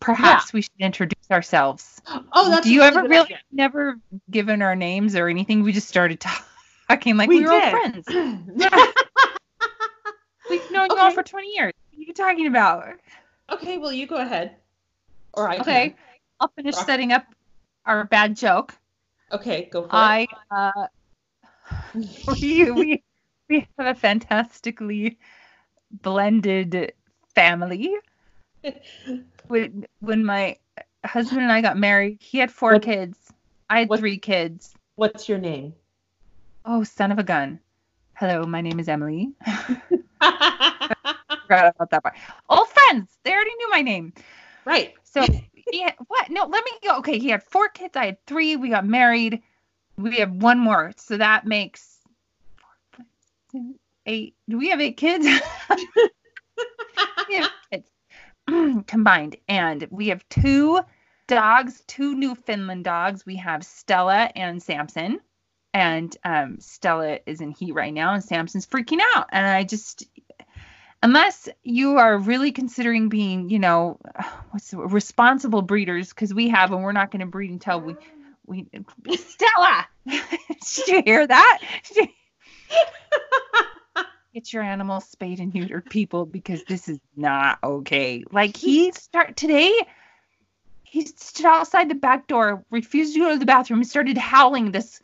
perhaps 0.00 0.46
yeah. 0.46 0.50
we 0.54 0.62
should 0.62 0.72
introduce 0.78 1.30
ourselves. 1.30 2.00
Oh, 2.32 2.50
that's. 2.50 2.66
Do 2.66 2.72
you 2.72 2.82
ever 2.82 3.02
really 3.02 3.24
idea. 3.24 3.38
never 3.52 3.98
given 4.30 4.62
our 4.62 4.76
names 4.76 5.14
or 5.14 5.28
anything? 5.28 5.62
We 5.62 5.72
just 5.72 5.88
started 5.88 6.20
talking 6.88 7.16
like 7.16 7.28
we, 7.28 7.40
we 7.40 7.46
were 7.46 7.52
all 7.52 7.70
friends. 7.70 8.06
We've 10.50 10.70
known 10.70 10.90
okay. 10.90 10.98
you 10.98 11.02
all 11.02 11.10
for 11.10 11.22
20 11.22 11.48
years. 11.48 11.72
What 11.90 11.98
are 11.98 12.02
you 12.02 12.14
talking 12.14 12.46
about? 12.46 12.94
Okay, 13.50 13.78
well, 13.78 13.92
you 13.92 14.06
go 14.06 14.16
ahead. 14.16 14.56
All 15.34 15.44
right. 15.44 15.60
Okay, 15.60 15.90
can. 15.90 15.98
I'll 16.40 16.48
finish 16.48 16.76
Rock. 16.76 16.86
setting 16.86 17.12
up 17.12 17.26
our 17.84 18.04
bad 18.04 18.36
joke. 18.36 18.74
Okay, 19.30 19.68
go 19.70 19.82
for 19.82 19.90
I, 19.92 20.20
it. 20.20 20.28
I, 20.50 20.72
uh, 20.76 20.86
we, 22.40 22.70
we, 22.70 23.02
we 23.48 23.68
have 23.78 23.96
a 23.96 23.98
fantastically 23.98 25.18
blended 25.90 26.92
family 27.34 27.94
when 29.48 29.86
when 30.00 30.24
my 30.24 30.56
husband 31.04 31.42
and 31.42 31.52
I 31.52 31.60
got 31.60 31.76
married, 31.76 32.18
he 32.20 32.38
had 32.38 32.50
four 32.50 32.74
what, 32.74 32.82
kids. 32.82 33.18
I 33.70 33.80
had 33.80 33.88
what, 33.88 34.00
three 34.00 34.18
kids. 34.18 34.74
What's 34.96 35.28
your 35.28 35.38
name? 35.38 35.74
Oh, 36.64 36.84
son 36.84 37.12
of 37.12 37.18
a 37.18 37.22
gun. 37.22 37.60
Hello, 38.14 38.44
my 38.44 38.60
name 38.60 38.80
is 38.80 38.88
Emily. 38.88 39.30
Forgot 40.20 41.74
about 41.74 41.90
that 41.90 42.02
part. 42.02 42.16
Old 42.48 42.68
friends. 42.68 43.16
They 43.22 43.32
already 43.32 43.54
knew 43.54 43.70
my 43.70 43.80
name. 43.80 44.12
Right. 44.64 44.94
So 45.04 45.24
he 45.54 45.82
had, 45.82 45.94
what? 46.08 46.28
No, 46.30 46.44
let 46.44 46.64
me 46.64 46.72
go. 46.82 46.98
Okay, 46.98 47.18
he 47.18 47.28
had 47.28 47.42
four 47.42 47.68
kids. 47.68 47.96
I 47.96 48.06
had 48.06 48.26
three. 48.26 48.56
We 48.56 48.68
got 48.70 48.84
married. 48.84 49.42
We 49.96 50.16
have 50.16 50.32
one 50.32 50.58
more. 50.58 50.92
So 50.96 51.16
that 51.16 51.46
makes 51.46 51.98
four, 52.56 53.06
five, 53.52 53.74
eight. 54.06 54.34
Do 54.48 54.58
we 54.58 54.68
have 54.70 54.80
eight 54.80 54.96
kids? 54.96 55.24
we 57.28 57.36
have 57.36 57.50
kids. 57.72 57.88
combined. 58.86 59.36
And 59.48 59.86
we 59.90 60.08
have 60.08 60.28
two 60.28 60.80
dogs, 61.26 61.82
two 61.86 62.14
Newfoundland 62.14 62.84
dogs. 62.84 63.24
We 63.24 63.36
have 63.36 63.64
Stella 63.64 64.30
and 64.34 64.62
Samson. 64.62 65.20
And 65.74 66.16
um, 66.24 66.58
Stella 66.60 67.18
is 67.26 67.40
in 67.40 67.52
heat 67.52 67.72
right 67.72 67.92
now, 67.92 68.14
and 68.14 68.24
Samson's 68.24 68.66
freaking 68.66 69.00
out. 69.14 69.28
And 69.30 69.46
I 69.46 69.64
just, 69.64 70.04
unless 71.02 71.48
you 71.62 71.98
are 71.98 72.18
really 72.18 72.52
considering 72.52 73.10
being, 73.10 73.50
you 73.50 73.58
know, 73.58 74.00
what's 74.50 74.70
the, 74.70 74.78
responsible 74.78 75.62
breeders, 75.62 76.08
because 76.08 76.32
we 76.32 76.48
have, 76.48 76.72
and 76.72 76.82
we're 76.82 76.92
not 76.92 77.10
going 77.10 77.20
to 77.20 77.26
breed 77.26 77.50
until 77.50 77.80
we, 77.80 77.96
we, 78.46 78.66
Stella, 79.16 79.86
did 80.06 80.88
you 80.88 81.02
hear 81.04 81.26
that? 81.26 81.58
get 84.32 84.52
your 84.52 84.62
animals 84.62 85.04
spayed 85.06 85.40
and 85.40 85.52
neutered, 85.52 85.88
people, 85.88 86.26
because 86.26 86.64
this 86.64 86.88
is 86.88 86.98
not 87.16 87.58
okay. 87.62 88.24
Like 88.30 88.56
he 88.56 88.92
start 88.96 89.36
today, 89.36 89.72
he 90.82 91.06
stood 91.06 91.46
outside 91.46 91.88
the 91.88 91.94
back 91.94 92.26
door, 92.26 92.64
refused 92.70 93.14
to 93.14 93.20
go 93.20 93.32
to 93.32 93.38
the 93.38 93.46
bathroom, 93.46 93.80
and 93.80 93.88
started 93.88 94.18
howling 94.18 94.72
this 94.72 95.00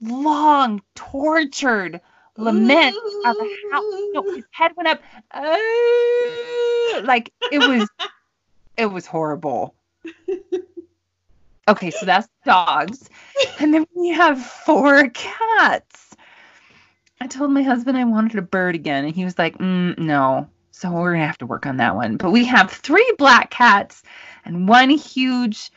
long, 0.00 0.82
tortured 0.94 2.00
lament 2.36 2.96
of 3.24 3.36
how 3.72 3.80
no, 4.12 4.22
his 4.34 4.44
head 4.50 4.72
went 4.76 4.88
up. 4.88 5.00
Uh, 5.30 5.56
like 7.04 7.32
it 7.50 7.58
was, 7.58 7.88
it 8.76 8.86
was 8.86 9.06
horrible. 9.06 9.74
Okay, 11.68 11.90
so 11.90 12.06
that's 12.06 12.28
dogs. 12.44 13.10
And 13.58 13.74
then 13.74 13.86
we 13.94 14.10
have 14.10 14.40
four 14.40 15.08
cats. 15.08 16.05
I 17.26 17.28
told 17.28 17.50
my 17.50 17.62
husband 17.62 17.98
I 17.98 18.04
wanted 18.04 18.38
a 18.38 18.42
bird 18.42 18.76
again, 18.76 19.04
and 19.04 19.12
he 19.12 19.24
was 19.24 19.36
like, 19.36 19.58
mm, 19.58 19.98
no. 19.98 20.48
So 20.70 20.92
we're 20.92 21.10
going 21.10 21.22
to 21.22 21.26
have 21.26 21.38
to 21.38 21.46
work 21.46 21.66
on 21.66 21.78
that 21.78 21.96
one. 21.96 22.18
But 22.18 22.30
we 22.30 22.44
have 22.44 22.70
three 22.70 23.14
black 23.18 23.50
cats 23.50 24.04
and 24.44 24.68
one 24.68 24.90
huge, 24.90 25.72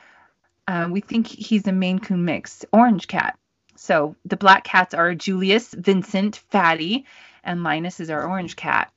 uh, 0.67 0.89
we 0.91 1.01
think 1.01 1.25
he's 1.25 1.65
a 1.65 1.71
Maine 1.71 1.97
Coon 1.97 2.23
mix, 2.23 2.63
orange 2.71 3.07
cat. 3.07 3.35
So 3.75 4.15
the 4.25 4.37
black 4.37 4.63
cats 4.63 4.93
are 4.93 5.15
Julius, 5.15 5.73
Vincent, 5.73 6.35
Fatty, 6.35 7.07
and 7.43 7.63
Linus 7.63 7.99
is 7.99 8.11
our 8.11 8.29
orange 8.29 8.55
cat. 8.55 8.93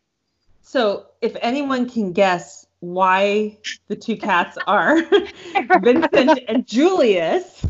So 0.61 1.06
if 1.23 1.35
anyone 1.40 1.88
can 1.88 2.12
guess 2.12 2.66
why 2.80 3.56
the 3.88 3.97
two 3.97 4.18
cats 4.18 4.59
are 4.66 5.00
Vincent 5.80 6.38
and 6.49 6.66
Julius, 6.66 7.64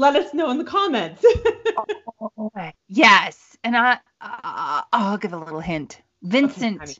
let 0.00 0.16
us 0.16 0.32
know 0.32 0.50
in 0.50 0.58
the 0.58 0.64
comments. 0.64 1.24
oh, 2.20 2.50
yes, 2.88 3.56
and 3.62 3.76
I 3.76 3.98
uh, 4.20 4.82
I'll 4.92 5.18
give 5.18 5.32
a 5.32 5.36
little 5.36 5.60
hint. 5.60 6.00
Vincent. 6.22 6.82
Okay, 6.82 6.94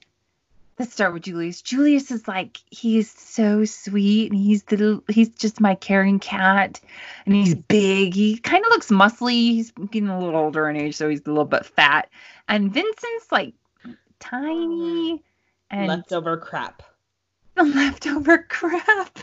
let's 0.79 0.93
start 0.93 1.15
with 1.15 1.23
Julius. 1.23 1.63
Julius 1.63 2.11
is 2.11 2.29
like 2.29 2.59
he's 2.71 3.11
so 3.11 3.65
sweet, 3.65 4.31
and 4.31 4.39
he's 4.39 4.63
the 4.65 5.03
he's 5.09 5.31
just 5.31 5.61
my 5.61 5.75
caring 5.75 6.21
cat, 6.21 6.79
and 7.25 7.35
he's 7.35 7.55
big. 7.55 8.15
He 8.15 8.37
kind 8.37 8.65
of 8.65 8.71
looks 8.71 8.89
muscly. 8.89 9.33
He's 9.33 9.71
getting 9.73 10.09
a 10.09 10.19
little 10.19 10.39
older 10.39 10.69
in 10.69 10.77
age, 10.77 10.95
so 10.95 11.09
he's 11.09 11.23
a 11.23 11.31
little 11.31 11.45
bit 11.47 11.65
fat. 11.65 12.11
And 12.49 12.73
Vincent's 12.73 13.33
like 13.33 13.55
tiny 14.19 15.23
and 15.71 15.89
leftover 15.89 16.37
crap. 16.37 16.83
Leftover 17.57 18.47
crap. 18.49 19.19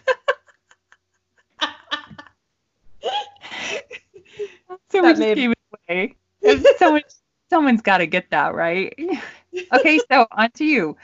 so 4.89 5.01
that 5.01 5.18
made... 5.18 5.36
gave 5.36 5.51
it 5.51 5.58
away. 5.89 6.16
Someone, 6.77 7.01
someone's 7.50 7.82
got 7.82 7.98
to 8.00 8.08
get 8.08 8.30
that 8.32 8.54
right. 8.54 8.94
okay, 9.74 10.00
so 10.10 10.27
on 10.32 10.51
to 10.51 10.66
you. 10.66 10.96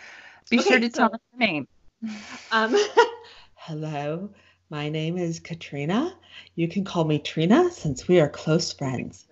Be 0.50 0.60
okay, 0.60 0.70
sure 0.70 0.80
to 0.80 0.92
so, 0.92 0.98
tell 0.98 1.14
us 1.14 1.20
your 1.32 1.40
name. 1.40 1.68
Um, 2.52 2.76
hello, 3.56 4.30
my 4.70 4.90
name 4.90 5.18
is 5.18 5.40
Katrina. 5.40 6.14
You 6.56 6.68
can 6.68 6.84
call 6.84 7.06
me 7.06 7.20
Trina 7.20 7.72
since 7.72 8.08
we 8.08 8.20
are 8.20 8.30
close 8.30 8.72
friends. 8.72 9.26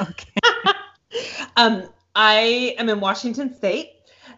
Okay. 0.00 0.30
um, 1.56 1.88
I 2.14 2.74
am 2.78 2.88
in 2.88 3.00
Washington 3.00 3.54
State. 3.54 3.92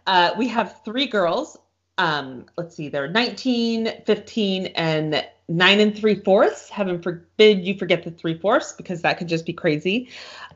Uh, 0.06 0.32
we 0.36 0.48
have 0.48 0.80
three 0.84 1.06
girls. 1.06 1.56
Um, 1.98 2.46
let's 2.56 2.74
see, 2.74 2.88
they're 2.88 3.08
19, 3.08 4.04
15, 4.06 4.66
and 4.66 5.24
nine 5.48 5.80
and 5.80 5.96
three 5.96 6.14
fourths. 6.14 6.68
Heaven 6.68 7.02
forbid 7.02 7.64
you 7.64 7.76
forget 7.76 8.02
the 8.02 8.10
three 8.10 8.38
fourths 8.38 8.72
because 8.72 9.02
that 9.02 9.18
could 9.18 9.28
just 9.28 9.44
be 9.44 9.52
crazy. 9.52 10.08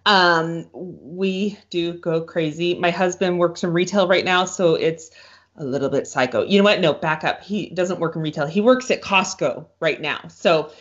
Um, 0.06 0.68
we 0.72 1.58
do 1.70 1.94
go 1.94 2.22
crazy. 2.22 2.74
My 2.74 2.90
husband 2.90 3.38
works 3.38 3.64
in 3.64 3.72
retail 3.72 4.08
right 4.08 4.24
now, 4.24 4.44
so 4.44 4.74
it's 4.74 5.10
a 5.56 5.64
little 5.64 5.88
bit 5.88 6.06
psycho. 6.06 6.44
You 6.44 6.58
know 6.58 6.64
what? 6.64 6.80
No, 6.80 6.92
back 6.92 7.24
up. 7.24 7.42
He 7.42 7.70
doesn't 7.70 7.98
work 8.00 8.16
in 8.16 8.22
retail. 8.22 8.46
He 8.46 8.60
works 8.60 8.90
at 8.90 9.02
Costco 9.02 9.66
right 9.80 10.00
now. 10.00 10.28
So 10.28 10.72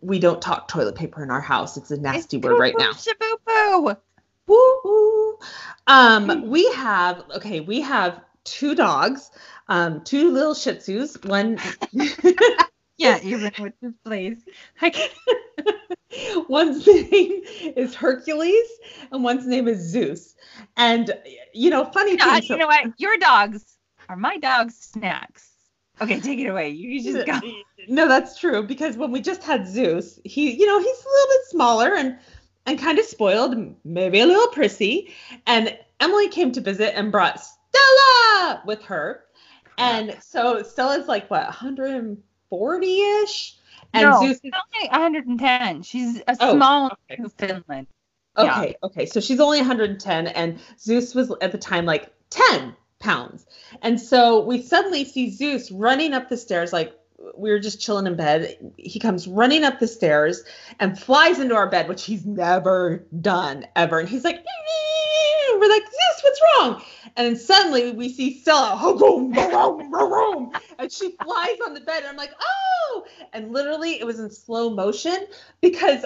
we 0.00 0.18
don't 0.18 0.42
talk 0.42 0.68
toilet 0.68 0.94
paper 0.94 1.22
in 1.22 1.30
our 1.30 1.40
house. 1.40 1.76
It's 1.76 1.90
a 1.90 1.96
nasty 1.96 2.36
it's 2.36 2.46
word 2.46 2.58
right 2.58 2.74
now. 2.76 2.92
Shaboopoo. 2.92 3.96
Woo 4.46 5.38
Um, 5.86 6.48
we 6.48 6.70
have 6.72 7.22
okay, 7.36 7.60
we 7.60 7.80
have 7.82 8.20
two 8.44 8.74
dogs, 8.74 9.30
um, 9.68 10.02
two 10.04 10.30
little 10.30 10.54
Shih 10.54 10.72
Tzus. 10.72 11.24
One. 11.24 11.58
yeah, 12.98 13.18
even 13.22 13.52
with 13.58 13.74
this 13.80 13.94
place. 14.04 14.38
one's 16.48 16.86
name 16.86 17.42
is 17.76 17.94
Hercules, 17.94 18.68
and 19.12 19.22
one's 19.22 19.46
name 19.46 19.68
is 19.68 19.78
Zeus. 19.78 20.34
And 20.76 21.12
you 21.52 21.70
know, 21.70 21.84
funny 21.86 22.16
thing. 22.16 22.34
You 22.36 22.42
so, 22.42 22.56
know 22.56 22.66
what? 22.66 22.92
Your 22.98 23.16
dogs 23.18 23.76
are 24.08 24.16
my 24.16 24.38
dog's 24.38 24.76
snacks. 24.76 25.48
Okay, 26.00 26.20
take 26.20 26.38
it 26.38 26.46
away. 26.46 26.70
You 26.70 27.02
just 27.02 27.26
go. 27.26 27.40
No, 27.90 28.06
that's 28.06 28.38
true 28.38 28.62
because 28.64 28.98
when 28.98 29.12
we 29.12 29.20
just 29.22 29.42
had 29.42 29.66
Zeus, 29.66 30.20
he, 30.22 30.50
you 30.50 30.66
know, 30.66 30.78
he's 30.78 30.86
a 30.86 31.08
little 31.08 31.28
bit 31.28 31.44
smaller 31.46 31.94
and 31.94 32.18
and 32.66 32.78
kind 32.78 32.98
of 32.98 33.06
spoiled, 33.06 33.74
maybe 33.82 34.20
a 34.20 34.26
little 34.26 34.48
prissy. 34.48 35.14
And 35.46 35.74
Emily 36.00 36.28
came 36.28 36.52
to 36.52 36.60
visit 36.60 36.94
and 36.98 37.10
brought 37.10 37.40
Stella 37.70 38.62
with 38.66 38.82
her. 38.84 39.24
And 39.76 40.16
so 40.20 40.62
Stella's 40.62 41.06
like 41.06 41.30
what 41.30 41.44
140 41.44 43.00
ish, 43.00 43.56
and 43.92 44.02
no, 44.02 44.20
Zeus 44.20 44.40
is 44.42 44.52
only 44.74 44.88
110. 44.88 45.82
She's 45.82 46.18
a 46.18 46.36
oh, 46.40 46.54
small 46.56 46.96
okay. 47.10 47.22
Finland. 47.38 47.86
Okay, 48.36 48.68
yeah. 48.68 48.86
okay. 48.86 49.06
So 49.06 49.20
she's 49.20 49.40
only 49.40 49.58
110, 49.58 50.26
and 50.28 50.58
Zeus 50.78 51.14
was 51.14 51.32
at 51.40 51.52
the 51.52 51.58
time 51.58 51.86
like 51.86 52.12
10 52.30 52.74
pounds. 52.98 53.46
And 53.82 54.00
so 54.00 54.44
we 54.44 54.62
suddenly 54.62 55.04
see 55.04 55.30
Zeus 55.30 55.70
running 55.70 56.12
up 56.12 56.28
the 56.28 56.36
stairs 56.36 56.72
like 56.72 56.92
we 57.36 57.50
were 57.50 57.58
just 57.58 57.80
chilling 57.80 58.06
in 58.06 58.16
bed. 58.16 58.72
He 58.76 58.98
comes 58.98 59.26
running 59.26 59.64
up 59.64 59.80
the 59.80 59.88
stairs 59.88 60.44
and 60.78 60.98
flies 60.98 61.38
into 61.38 61.54
our 61.54 61.68
bed, 61.68 61.88
which 61.88 62.04
he's 62.04 62.24
never 62.24 63.06
done 63.20 63.66
ever. 63.76 63.98
And 63.98 64.08
he's 64.08 64.24
like, 64.24 64.44
we're 65.58 65.68
like, 65.68 65.82
Zeus, 65.82 66.22
what's 66.22 66.40
wrong? 66.42 66.82
And 67.16 67.26
then 67.26 67.36
suddenly 67.36 67.92
we 67.92 68.08
see 68.08 68.38
Stella, 68.38 68.76
and 70.78 70.92
she 70.92 71.16
flies 71.22 71.56
on 71.66 71.74
the 71.74 71.80
bed. 71.80 71.98
And 71.98 72.08
I'm 72.08 72.16
like, 72.16 72.32
oh! 72.40 73.04
And 73.32 73.52
literally 73.52 74.00
it 74.00 74.06
was 74.06 74.20
in 74.20 74.30
slow 74.30 74.70
motion 74.70 75.26
because 75.60 76.04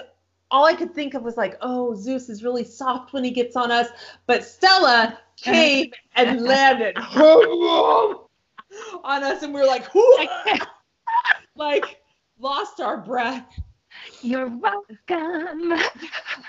all 0.49 0.65
I 0.65 0.73
could 0.73 0.93
think 0.93 1.13
of 1.13 1.23
was 1.23 1.37
like, 1.37 1.57
oh, 1.61 1.95
Zeus 1.95 2.29
is 2.29 2.43
really 2.43 2.63
soft 2.63 3.13
when 3.13 3.23
he 3.23 3.31
gets 3.31 3.55
on 3.55 3.71
us. 3.71 3.87
But 4.27 4.43
Stella 4.43 5.19
came 5.35 5.91
and 6.15 6.43
landed 6.43 6.97
on 6.97 8.15
us, 9.23 9.43
and 9.43 9.53
we 9.53 9.61
were 9.61 9.67
like, 9.67 9.85
like 11.55 12.01
lost 12.39 12.79
our 12.79 12.97
breath. 12.97 13.45
You're 14.21 14.47
welcome. 14.47 15.73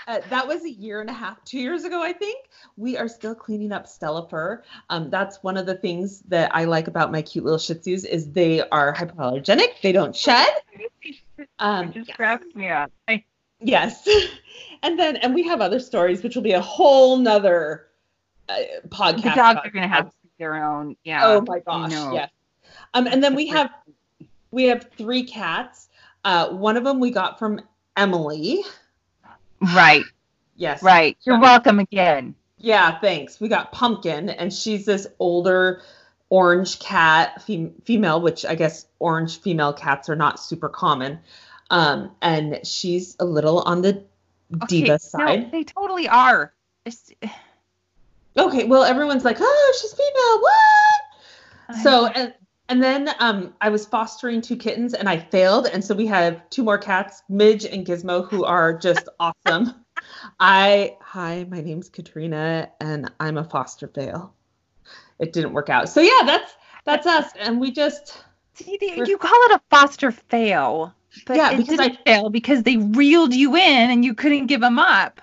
Uh, 0.07 0.19
that 0.29 0.47
was 0.47 0.63
a 0.63 0.69
year 0.69 1.01
and 1.01 1.09
a 1.09 1.13
half, 1.13 1.43
two 1.45 1.59
years 1.59 1.83
ago, 1.83 2.01
I 2.01 2.11
think. 2.11 2.47
We 2.75 2.97
are 2.97 3.07
still 3.07 3.35
cleaning 3.35 3.71
up 3.71 3.87
Stella 3.87 4.27
fur. 4.27 4.63
Um, 4.89 5.09
that's 5.09 5.43
one 5.43 5.57
of 5.57 5.65
the 5.65 5.75
things 5.75 6.21
that 6.21 6.53
I 6.55 6.65
like 6.65 6.87
about 6.87 7.11
my 7.11 7.21
cute 7.21 7.43
little 7.45 7.59
Shih 7.59 7.75
Tzus 7.75 8.05
is 8.05 8.31
they 8.31 8.67
are 8.69 8.93
hypoallergenic. 8.93 9.81
They 9.81 9.91
don't 9.91 10.15
shed. 10.15 10.49
Um, 11.59 11.93
just 11.93 12.11
yes. 12.17 12.41
me 12.55 12.69
up. 12.69 12.91
I- 13.07 13.23
Yes, 13.61 14.07
and 14.83 14.99
then 14.99 15.15
and 15.17 15.33
we 15.33 15.43
have 15.43 15.61
other 15.61 15.79
stories, 15.79 16.21
which 16.23 16.35
will 16.35 16.43
be 16.43 16.51
a 16.51 16.61
whole 16.61 17.17
nother 17.17 17.87
uh, 18.49 18.55
podcast. 18.89 19.23
The 19.23 19.29
dogs 19.29 19.59
are 19.63 19.71
going 19.71 19.83
to 19.83 19.87
have 19.87 20.11
their 20.37 20.61
own. 20.63 20.97
Yeah. 21.03 21.21
Oh 21.23 21.41
my 21.47 21.59
gosh. 21.59 21.89
No. 21.89 22.13
Yes. 22.13 22.29
Um, 22.93 23.07
and 23.07 23.23
then 23.23 23.33
we 23.33 23.47
have 23.47 23.71
we 24.55 24.63
have 24.63 24.89
three 24.97 25.23
cats. 25.23 25.89
Uh, 26.23 26.49
one 26.49 26.77
of 26.77 26.85
them 26.85 26.99
we 26.99 27.11
got 27.11 27.37
from 27.37 27.61
Emily. 27.97 28.63
Right. 29.59 30.03
Yes. 30.55 30.81
Right. 30.81 31.17
You're 31.23 31.39
welcome 31.39 31.79
again. 31.79 32.33
Yeah, 32.57 32.97
thanks. 32.99 33.39
We 33.39 33.49
got 33.49 33.73
Pumpkin, 33.73 34.29
and 34.29 34.51
she's 34.51 34.85
this 34.85 35.05
older 35.19 35.81
orange 36.29 36.79
cat, 36.79 37.43
fem- 37.43 37.73
female, 37.83 38.21
which 38.21 38.45
I 38.45 38.55
guess 38.55 38.87
orange 38.99 39.41
female 39.41 39.73
cats 39.73 40.09
are 40.09 40.15
not 40.15 40.39
super 40.39 40.69
common. 40.69 41.19
Um, 41.69 42.11
and 42.21 42.65
she's 42.65 43.17
a 43.19 43.25
little 43.25 43.59
on 43.59 43.81
the 43.81 44.03
okay, 44.55 44.65
diva 44.67 44.99
side. 44.99 45.43
No, 45.43 45.49
they 45.49 45.63
totally 45.65 46.07
are. 46.07 46.53
It's... 46.85 47.11
Okay, 48.37 48.63
well, 48.63 48.83
everyone's 48.83 49.25
like, 49.25 49.37
oh, 49.39 49.77
she's 49.81 49.93
female. 49.93 50.41
What? 50.41 51.83
So, 51.83 52.07
and 52.07 52.33
and 52.67 52.81
then 52.81 53.09
um, 53.19 53.53
I 53.61 53.69
was 53.69 53.85
fostering 53.85 54.41
two 54.41 54.55
kittens 54.55 54.93
and 54.93 55.07
I 55.07 55.17
failed. 55.19 55.67
And 55.67 55.83
so 55.83 55.93
we 55.93 56.07
have 56.07 56.49
two 56.49 56.63
more 56.63 56.77
cats, 56.77 57.21
Midge 57.29 57.65
and 57.65 57.85
Gizmo, 57.85 58.27
who 58.27 58.43
are 58.43 58.77
just 58.77 59.07
awesome. 59.19 59.73
I, 60.39 60.97
hi, 61.01 61.45
my 61.49 61.61
name's 61.61 61.89
Katrina 61.89 62.69
and 62.81 63.11
I'm 63.19 63.37
a 63.37 63.43
foster 63.43 63.87
fail. 63.87 64.33
It 65.19 65.31
didn't 65.31 65.53
work 65.53 65.69
out. 65.69 65.89
So 65.89 66.01
yeah, 66.01 66.25
that's, 66.25 66.53
that's 66.85 67.07
us. 67.07 67.31
And 67.39 67.59
we 67.59 67.71
just. 67.71 68.23
See, 68.55 68.77
you 68.81 69.17
call 69.17 69.37
it 69.45 69.51
a 69.51 69.61
foster 69.69 70.11
fail. 70.11 70.93
But 71.25 71.37
yeah, 71.37 71.55
because 71.55 71.79
I 71.79 71.97
fail 72.05 72.29
because 72.29 72.63
they 72.63 72.77
reeled 72.77 73.33
you 73.33 73.55
in 73.55 73.91
and 73.91 74.03
you 74.03 74.13
couldn't 74.13 74.47
give 74.47 74.61
them 74.61 74.79
up. 74.79 75.21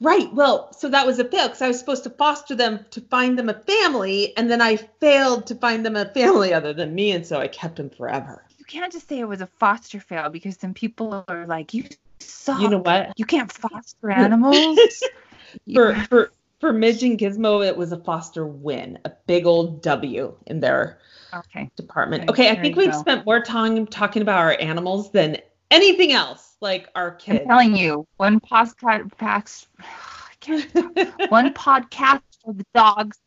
Right. 0.00 0.32
Well, 0.34 0.72
so 0.72 0.88
that 0.88 1.06
was 1.06 1.18
a 1.18 1.24
fail 1.24 1.46
because 1.46 1.62
I 1.62 1.68
was 1.68 1.78
supposed 1.78 2.04
to 2.04 2.10
foster 2.10 2.54
them 2.54 2.84
to 2.90 3.00
find 3.00 3.38
them 3.38 3.48
a 3.48 3.54
family, 3.54 4.36
and 4.36 4.50
then 4.50 4.60
I 4.60 4.76
failed 4.76 5.46
to 5.46 5.54
find 5.54 5.84
them 5.86 5.96
a 5.96 6.06
family 6.06 6.52
other 6.52 6.72
than 6.72 6.94
me, 6.94 7.12
and 7.12 7.26
so 7.26 7.38
I 7.40 7.48
kept 7.48 7.76
them 7.76 7.90
forever. 7.90 8.44
You 8.58 8.64
can't 8.64 8.92
just 8.92 9.08
say 9.08 9.18
it 9.18 9.28
was 9.28 9.40
a 9.40 9.46
foster 9.46 10.00
fail 10.00 10.30
because 10.30 10.56
then 10.56 10.74
people 10.74 11.24
are 11.28 11.46
like, 11.46 11.74
"You 11.74 11.84
suck. 12.20 12.60
You 12.60 12.68
know 12.70 12.78
what? 12.78 13.12
You 13.16 13.24
can't 13.24 13.50
foster 13.50 14.10
animals." 14.10 14.78
for 15.74 15.94
for 16.08 16.30
for 16.60 16.72
Midge 16.72 17.02
and 17.02 17.18
Gizmo, 17.18 17.66
it 17.66 17.76
was 17.76 17.92
a 17.92 17.98
Foster 17.98 18.46
win, 18.46 18.98
a 19.04 19.12
big 19.26 19.46
old 19.46 19.82
W 19.82 20.34
in 20.46 20.60
their 20.60 20.98
Okay. 21.34 21.70
department. 21.76 22.30
Okay, 22.30 22.44
Okay, 22.44 22.50
I 22.50 22.62
think 22.62 22.76
we've 22.76 22.92
go. 22.92 23.00
spent 23.00 23.26
more 23.26 23.40
time 23.40 23.86
talking 23.86 24.22
about 24.22 24.38
our 24.38 24.56
animals 24.60 25.10
than 25.12 25.38
anything 25.70 26.12
else, 26.12 26.53
like 26.64 26.88
our 26.96 27.16
I'm 27.28 27.46
telling 27.46 27.76
you, 27.76 28.06
one 28.16 28.40
podcast 28.40 29.16
packs 29.18 29.68
I 29.78 29.84
can't 30.40 30.72
talk. 30.72 31.20
one 31.30 31.52
podcast 31.54 32.22
for 32.42 32.52
the 32.54 32.64
dogs, 32.74 33.18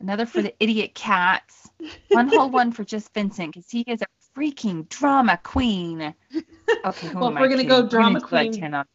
another 0.00 0.26
for 0.26 0.42
the 0.42 0.52
idiot 0.60 0.94
cats, 0.94 1.70
one 2.10 2.28
whole 2.28 2.50
one 2.50 2.72
for 2.72 2.84
just 2.84 3.14
Vincent 3.14 3.54
because 3.54 3.70
he 3.70 3.80
is 3.86 4.02
a 4.02 4.06
freaking 4.38 4.86
drama 4.90 5.38
queen. 5.42 6.14
Okay, 6.84 7.10
Well, 7.14 7.30
we're 7.30 7.38
I 7.38 7.42
gonna 7.42 7.50
kidding? 7.50 7.68
go 7.68 7.86
drama 7.86 8.20
queen- 8.20 8.52
10 8.52 8.72
on- 8.74 8.86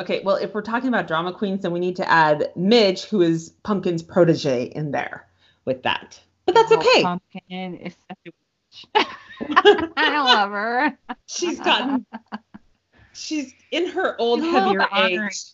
okay, 0.00 0.22
well, 0.24 0.36
if 0.36 0.54
we're 0.54 0.62
talking 0.62 0.88
about 0.88 1.06
drama 1.06 1.32
queens, 1.32 1.62
then 1.62 1.72
we 1.72 1.78
need 1.78 1.96
to 1.96 2.10
add 2.10 2.50
Midge, 2.56 3.04
who 3.04 3.20
is 3.20 3.50
Pumpkin's 3.64 4.02
protege, 4.02 4.64
in 4.64 4.90
there 4.90 5.26
with 5.66 5.82
that. 5.82 6.18
But 6.46 6.54
that's 6.54 6.72
Oh, 6.72 6.78
okay. 6.78 7.02
Pumpkin 7.02 7.76
is 7.76 7.94
such 8.08 8.18
a 8.26 8.30
witch. 8.96 9.06
I 9.96 10.20
love 10.22 10.50
her. 10.52 10.98
she's 11.26 11.60
gotten 11.60 12.06
she's 13.12 13.52
in 13.70 13.88
her 13.88 14.16
old 14.20 14.42
She's 14.42 14.50
heavier 14.50 14.86
age 14.96 15.44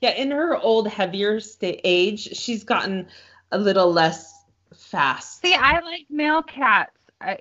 yeah 0.00 0.10
in 0.10 0.30
her 0.30 0.56
old 0.56 0.88
heavier 0.88 1.40
sta- 1.40 1.80
age 1.84 2.36
she's 2.36 2.64
gotten 2.64 3.06
a 3.52 3.58
little 3.58 3.92
less 3.92 4.32
fast 4.74 5.42
See, 5.42 5.54
I 5.54 5.80
like 5.80 6.06
male 6.10 6.42
cats. 6.42 6.92
I, 7.20 7.38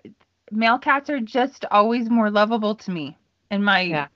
male 0.52 0.80
cats 0.80 1.10
are 1.10 1.20
just 1.20 1.66
always 1.72 2.10
more 2.10 2.30
lovable 2.32 2.76
to 2.76 2.92
me 2.92 3.18
in 3.52 3.64
my 3.64 3.82
Yeah. 3.82 4.08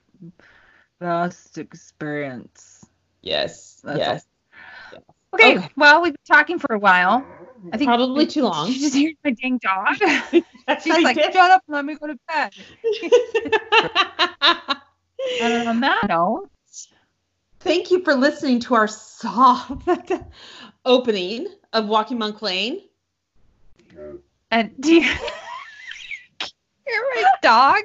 vast 0.99 1.57
experience. 1.57 2.85
yes 3.21 3.81
That's 3.83 3.99
yes 3.99 4.25
Okay, 5.33 5.57
Okay. 5.57 5.69
well, 5.75 6.01
we've 6.01 6.13
been 6.13 6.35
talking 6.35 6.59
for 6.59 6.75
a 6.75 6.79
while. 6.79 7.25
I 7.71 7.77
think 7.77 7.87
Probably 7.87 8.27
too 8.27 8.43
long. 8.43 8.67
You 8.67 8.79
just 8.79 8.95
hear 8.95 9.13
my 9.23 9.31
dang 9.31 9.57
dog. 9.57 9.95
Yes, 10.67 10.83
She's 10.83 10.95
I 10.95 10.99
like, 10.99 11.15
did. 11.15 11.33
shut 11.33 11.51
up, 11.51 11.63
let 11.67 11.85
me 11.85 11.95
go 11.95 12.07
to 12.07 12.17
bed. 12.27 12.51
And 15.41 15.67
on 15.67 15.79
that 15.81 16.05
note, 16.07 16.49
thank 17.59 17.91
you 17.91 18.03
for 18.03 18.13
listening 18.15 18.59
to 18.61 18.75
our 18.75 18.87
soft 18.87 19.87
opening 20.85 21.47
of 21.71 21.87
walking 21.87 22.17
monk 22.19 22.41
lane. 22.41 22.81
And 24.51 24.71
do 24.79 24.93
you 24.93 25.01
hear 25.01 25.17
my 27.15 27.23
dog? 27.41 27.81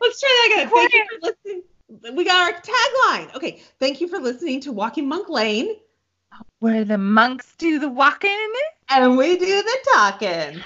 Let's 0.00 0.20
try 0.20 0.48
that 0.48 0.52
again. 0.52 0.70
Thank 0.70 0.92
you 0.92 1.04
for 1.10 1.26
listening. 1.26 2.16
We 2.16 2.24
got 2.24 2.52
our 2.52 2.60
tagline. 2.60 3.34
Okay 3.34 3.60
thank 3.78 4.00
you 4.00 4.08
for 4.08 4.18
listening 4.18 4.60
to 4.62 4.72
walking 4.72 5.08
monk 5.08 5.28
lane. 5.28 5.76
Where 6.60 6.84
the 6.84 6.98
monks 6.98 7.54
do 7.58 7.78
the 7.78 7.88
walking. 7.88 8.52
and 8.88 9.16
we 9.16 9.36
do 9.36 9.62
the 9.62 9.78
talking. 9.92 10.62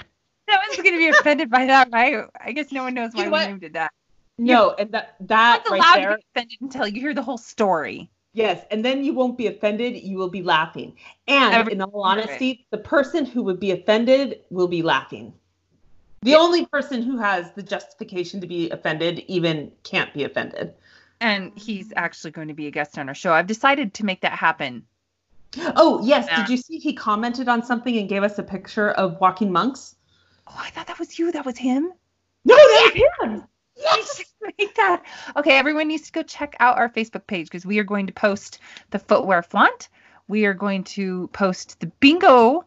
No 0.47 0.55
one's 0.67 0.77
gonna 0.77 0.97
be 0.97 1.07
offended 1.07 1.49
by 1.49 1.65
that, 1.65 1.89
right? 1.91 2.25
I 2.39 2.51
guess 2.51 2.71
no 2.71 2.83
one 2.83 2.93
knows 2.93 3.13
You 3.15 3.23
why 3.23 3.25
know 3.25 3.31
we 3.31 3.51
named 3.51 3.63
it 3.63 3.73
that. 3.73 3.91
No, 4.37 4.71
and 4.77 4.91
that 4.91 5.15
that 5.21 5.61
It's 5.61 5.71
right 5.71 5.77
allowed 5.79 5.95
there. 5.95 6.11
to 6.11 6.17
be 6.17 6.23
offended 6.35 6.57
until 6.61 6.87
you 6.87 6.99
hear 7.01 7.13
the 7.13 7.21
whole 7.23 7.37
story. 7.37 8.09
Yes, 8.33 8.65
and 8.69 8.83
then 8.83 9.03
you 9.03 9.13
won't 9.13 9.37
be 9.37 9.47
offended. 9.47 9.95
You 10.03 10.17
will 10.17 10.29
be 10.29 10.43
laughing. 10.43 10.97
And 11.27 11.53
Every- 11.53 11.73
in 11.73 11.81
all 11.81 12.01
honesty, 12.03 12.67
the 12.69 12.77
person 12.77 13.25
who 13.25 13.43
would 13.43 13.61
be 13.61 13.71
offended 13.71 14.41
will 14.49 14.67
be 14.67 14.81
laughing. 14.81 15.33
The 16.21 16.35
only 16.35 16.65
person 16.65 17.01
who 17.01 17.17
has 17.17 17.51
the 17.53 17.63
justification 17.63 18.41
to 18.41 18.47
be 18.47 18.69
offended 18.71 19.23
even 19.27 19.71
can't 19.83 20.13
be 20.13 20.23
offended. 20.25 20.73
And 21.21 21.57
he's 21.57 21.93
actually 21.95 22.31
going 22.31 22.49
to 22.49 22.53
be 22.53 22.67
a 22.67 22.71
guest 22.71 22.97
on 22.97 23.07
our 23.07 23.15
show. 23.15 23.31
I've 23.31 23.47
decided 23.47 23.93
to 23.93 24.05
make 24.05 24.19
that 24.21 24.33
happen. 24.33 24.85
Oh 25.77 26.01
yes, 26.03 26.25
Yeah. 26.27 26.37
did 26.41 26.49
you 26.49 26.57
see 26.57 26.77
he 26.79 26.93
commented 26.93 27.47
on 27.47 27.63
something 27.63 27.95
and 27.97 28.09
gave 28.09 28.23
us 28.23 28.37
a 28.37 28.43
picture 28.43 28.91
of 28.91 29.17
walking 29.21 29.49
monks? 29.49 29.95
Oh, 30.47 30.55
I 30.57 30.71
thought 30.71 30.87
that 30.87 30.99
was 30.99 31.17
you. 31.17 31.31
That 31.31 31.45
was 31.45 31.57
him. 31.57 31.93
No, 32.43 32.55
that 32.55 32.91
was 32.93 33.29
him. 33.31 33.43
Make 34.57 34.75
that. 34.75 35.03
Okay, 35.35 35.57
everyone 35.57 35.87
needs 35.87 36.03
to 36.03 36.11
go 36.11 36.23
check 36.23 36.55
out 36.59 36.77
our 36.77 36.89
Facebook 36.89 37.27
page 37.27 37.47
because 37.47 37.65
we 37.65 37.79
are 37.79 37.83
going 37.83 38.07
to 38.07 38.13
post 38.13 38.59
the 38.91 38.99
footwear 38.99 39.41
flaunt. 39.41 39.89
We 40.27 40.45
are 40.45 40.53
going 40.53 40.83
to 40.85 41.27
post 41.33 41.79
the 41.79 41.87
bingo 41.99 42.65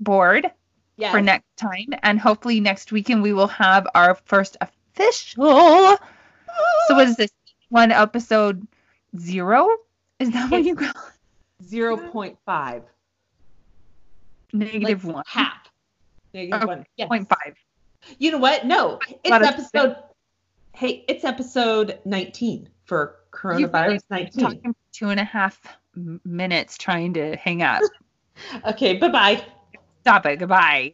board 0.00 0.50
Yes. 0.96 1.12
for 1.12 1.20
next 1.20 1.46
time, 1.56 1.86
and 2.02 2.18
hopefully 2.18 2.58
next 2.58 2.90
weekend 2.90 3.22
we 3.22 3.32
will 3.32 3.46
have 3.46 3.86
our 3.94 4.16
first 4.24 4.56
official. 4.60 5.96
So 6.88 6.94
what 6.96 7.06
is 7.08 7.16
this? 7.16 7.30
One 7.68 7.92
episode 7.92 8.66
zero? 9.16 9.68
Is 10.18 10.32
that 10.32 10.50
what 10.50 10.64
you 10.64 10.74
call 10.74 10.88
it? 10.88 11.64
Zero 11.64 11.96
point 11.96 12.36
five. 12.44 12.82
Negative 14.52 15.04
Like 15.04 15.14
one? 15.14 15.24
half. 15.28 15.70
Negative 16.34 16.56
Okay, 16.62 16.66
one. 16.66 16.86
Yes. 16.96 17.08
Point 17.08 17.28
five. 17.28 17.54
You 18.18 18.32
know 18.32 18.38
what? 18.38 18.66
No, 18.66 18.98
it's 19.22 19.30
episode. 19.46 19.96
Hey, 20.78 21.04
it's 21.08 21.24
episode 21.24 21.98
19 22.04 22.68
for 22.84 23.16
You've 23.58 23.72
coronavirus 23.72 24.00
been 24.08 24.30
19. 24.36 24.44
Talking 24.44 24.72
for 24.74 24.92
two 24.92 25.08
and 25.08 25.18
a 25.18 25.24
half 25.24 25.60
minutes 26.24 26.78
trying 26.78 27.14
to 27.14 27.34
hang 27.34 27.62
up. 27.62 27.82
Okay, 28.64 28.96
bye 28.96 29.08
bye. 29.08 29.44
Stop 30.02 30.24
it. 30.26 30.36
Goodbye. 30.36 30.92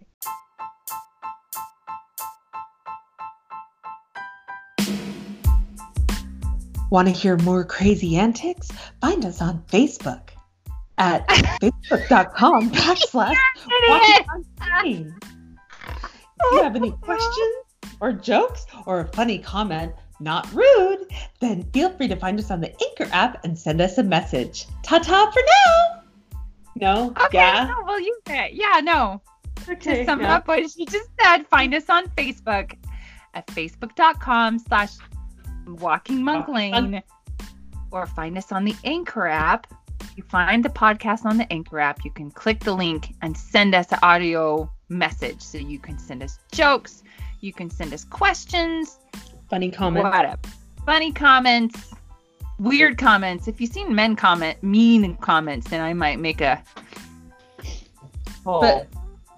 Want 6.90 7.09
to 7.09 7.12
hear 7.12 7.37
more 7.37 7.62
crazy 7.64 8.16
antics? 8.16 8.70
Find 9.03 9.27
us 9.27 9.42
on 9.42 9.62
Facebook 9.70 10.31
at 10.97 11.29
facebook.com 11.29 12.70
backslash 12.70 13.37
walking 13.87 14.27
on 14.33 14.44
If 14.73 16.53
you 16.53 16.62
have 16.62 16.75
any 16.75 16.90
oh 16.92 16.97
questions 17.03 17.63
or 18.00 18.12
jokes 18.12 18.66
or 18.87 19.00
a 19.00 19.07
funny 19.09 19.38
comment, 19.38 19.92
not 20.20 20.50
rude, 20.52 21.07
then 21.40 21.62
feel 21.72 21.90
free 21.90 22.09
to 22.09 22.16
find 22.16 22.38
us 22.38 22.50
on 22.50 22.61
the 22.61 22.72
Anchor 22.83 23.12
app 23.12 23.44
and 23.44 23.59
send 23.59 23.80
us 23.80 23.98
a 23.98 24.02
message. 24.02 24.66
Ta 24.83 24.98
ta 24.98 25.30
for 25.30 25.40
now. 25.40 26.02
No? 26.76 27.12
Okay. 27.24 27.38
Yeah? 27.38 27.66
No, 27.68 27.85
we'll 27.85 28.00
use 28.00 28.16
it. 28.26 28.52
Yeah, 28.54 28.80
no. 28.83 29.20
Okay. 29.68 30.00
to 30.00 30.04
sum 30.04 30.20
yeah. 30.20 30.37
up 30.37 30.48
what 30.48 30.68
she 30.70 30.85
just 30.87 31.09
said, 31.20 31.46
find 31.46 31.74
us 31.74 31.88
on 31.88 32.07
Facebook 32.11 32.76
at 33.35 33.46
facebook.com 33.48 34.59
slash 34.59 34.92
walking 35.66 36.22
monk 36.22 36.48
lane 36.48 37.02
or 37.90 38.07
find 38.07 38.37
us 38.37 38.52
on 38.52 38.64
the 38.64 38.74
Anchor 38.85 39.26
app. 39.26 39.66
If 40.00 40.16
you 40.16 40.22
find 40.24 40.64
the 40.64 40.68
podcast 40.68 41.24
on 41.24 41.38
the 41.38 41.50
Anchor 41.52 41.78
app, 41.78 42.04
you 42.04 42.11
can 42.11 42.30
click 42.30 42.61
the 42.61 42.74
link 42.74 43.14
and 43.22 43.37
send 43.37 43.74
us 43.74 43.90
an 43.92 44.00
audio 44.02 44.70
message. 44.88 45.40
So 45.40 45.59
you 45.59 45.78
can 45.78 45.98
send 45.98 46.22
us 46.22 46.38
jokes, 46.52 47.02
you 47.44 47.52
can 47.52 47.70
send 47.70 47.92
us 47.92 48.04
questions, 48.04 48.98
Funny 49.50 49.70
comments, 49.70 50.04
whatever. 50.04 50.38
Funny 50.87 51.12
comments, 51.12 51.94
weird 52.59 52.98
comments. 52.98 53.46
If 53.48 53.61
you've 53.61 53.72
seen 53.72 53.94
men 53.94 54.16
comment 54.16 54.62
mean 54.62 55.16
comments, 55.16 55.68
then 55.68 55.80
I 55.80 55.92
might 55.92 56.18
make 56.18 56.40
a 56.40 56.62
But 58.44 58.88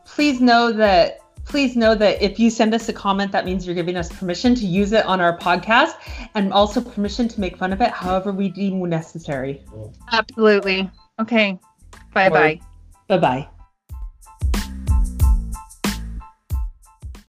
please 0.04 0.40
know 0.40 0.72
that 0.72 1.20
please 1.44 1.76
know 1.76 1.94
that 1.94 2.20
if 2.20 2.38
you 2.38 2.50
send 2.50 2.74
us 2.74 2.88
a 2.88 2.92
comment, 2.92 3.32
that 3.32 3.44
means 3.44 3.66
you're 3.66 3.74
giving 3.74 3.96
us 3.96 4.10
permission 4.10 4.54
to 4.56 4.66
use 4.66 4.92
it 4.92 5.06
on 5.06 5.20
our 5.20 5.38
podcast 5.38 5.94
and 6.34 6.52
also 6.52 6.80
permission 6.80 7.28
to 7.28 7.40
make 7.40 7.56
fun 7.56 7.72
of 7.72 7.80
it 7.80 7.90
however 7.90 8.32
we 8.32 8.48
deem 8.48 8.80
necessary. 8.88 9.62
absolutely. 10.12 10.90
Okay. 11.20 11.58
Bye 12.12 12.28
bye. 12.28 12.60
Bye 13.08 13.18
bye. 13.18 13.48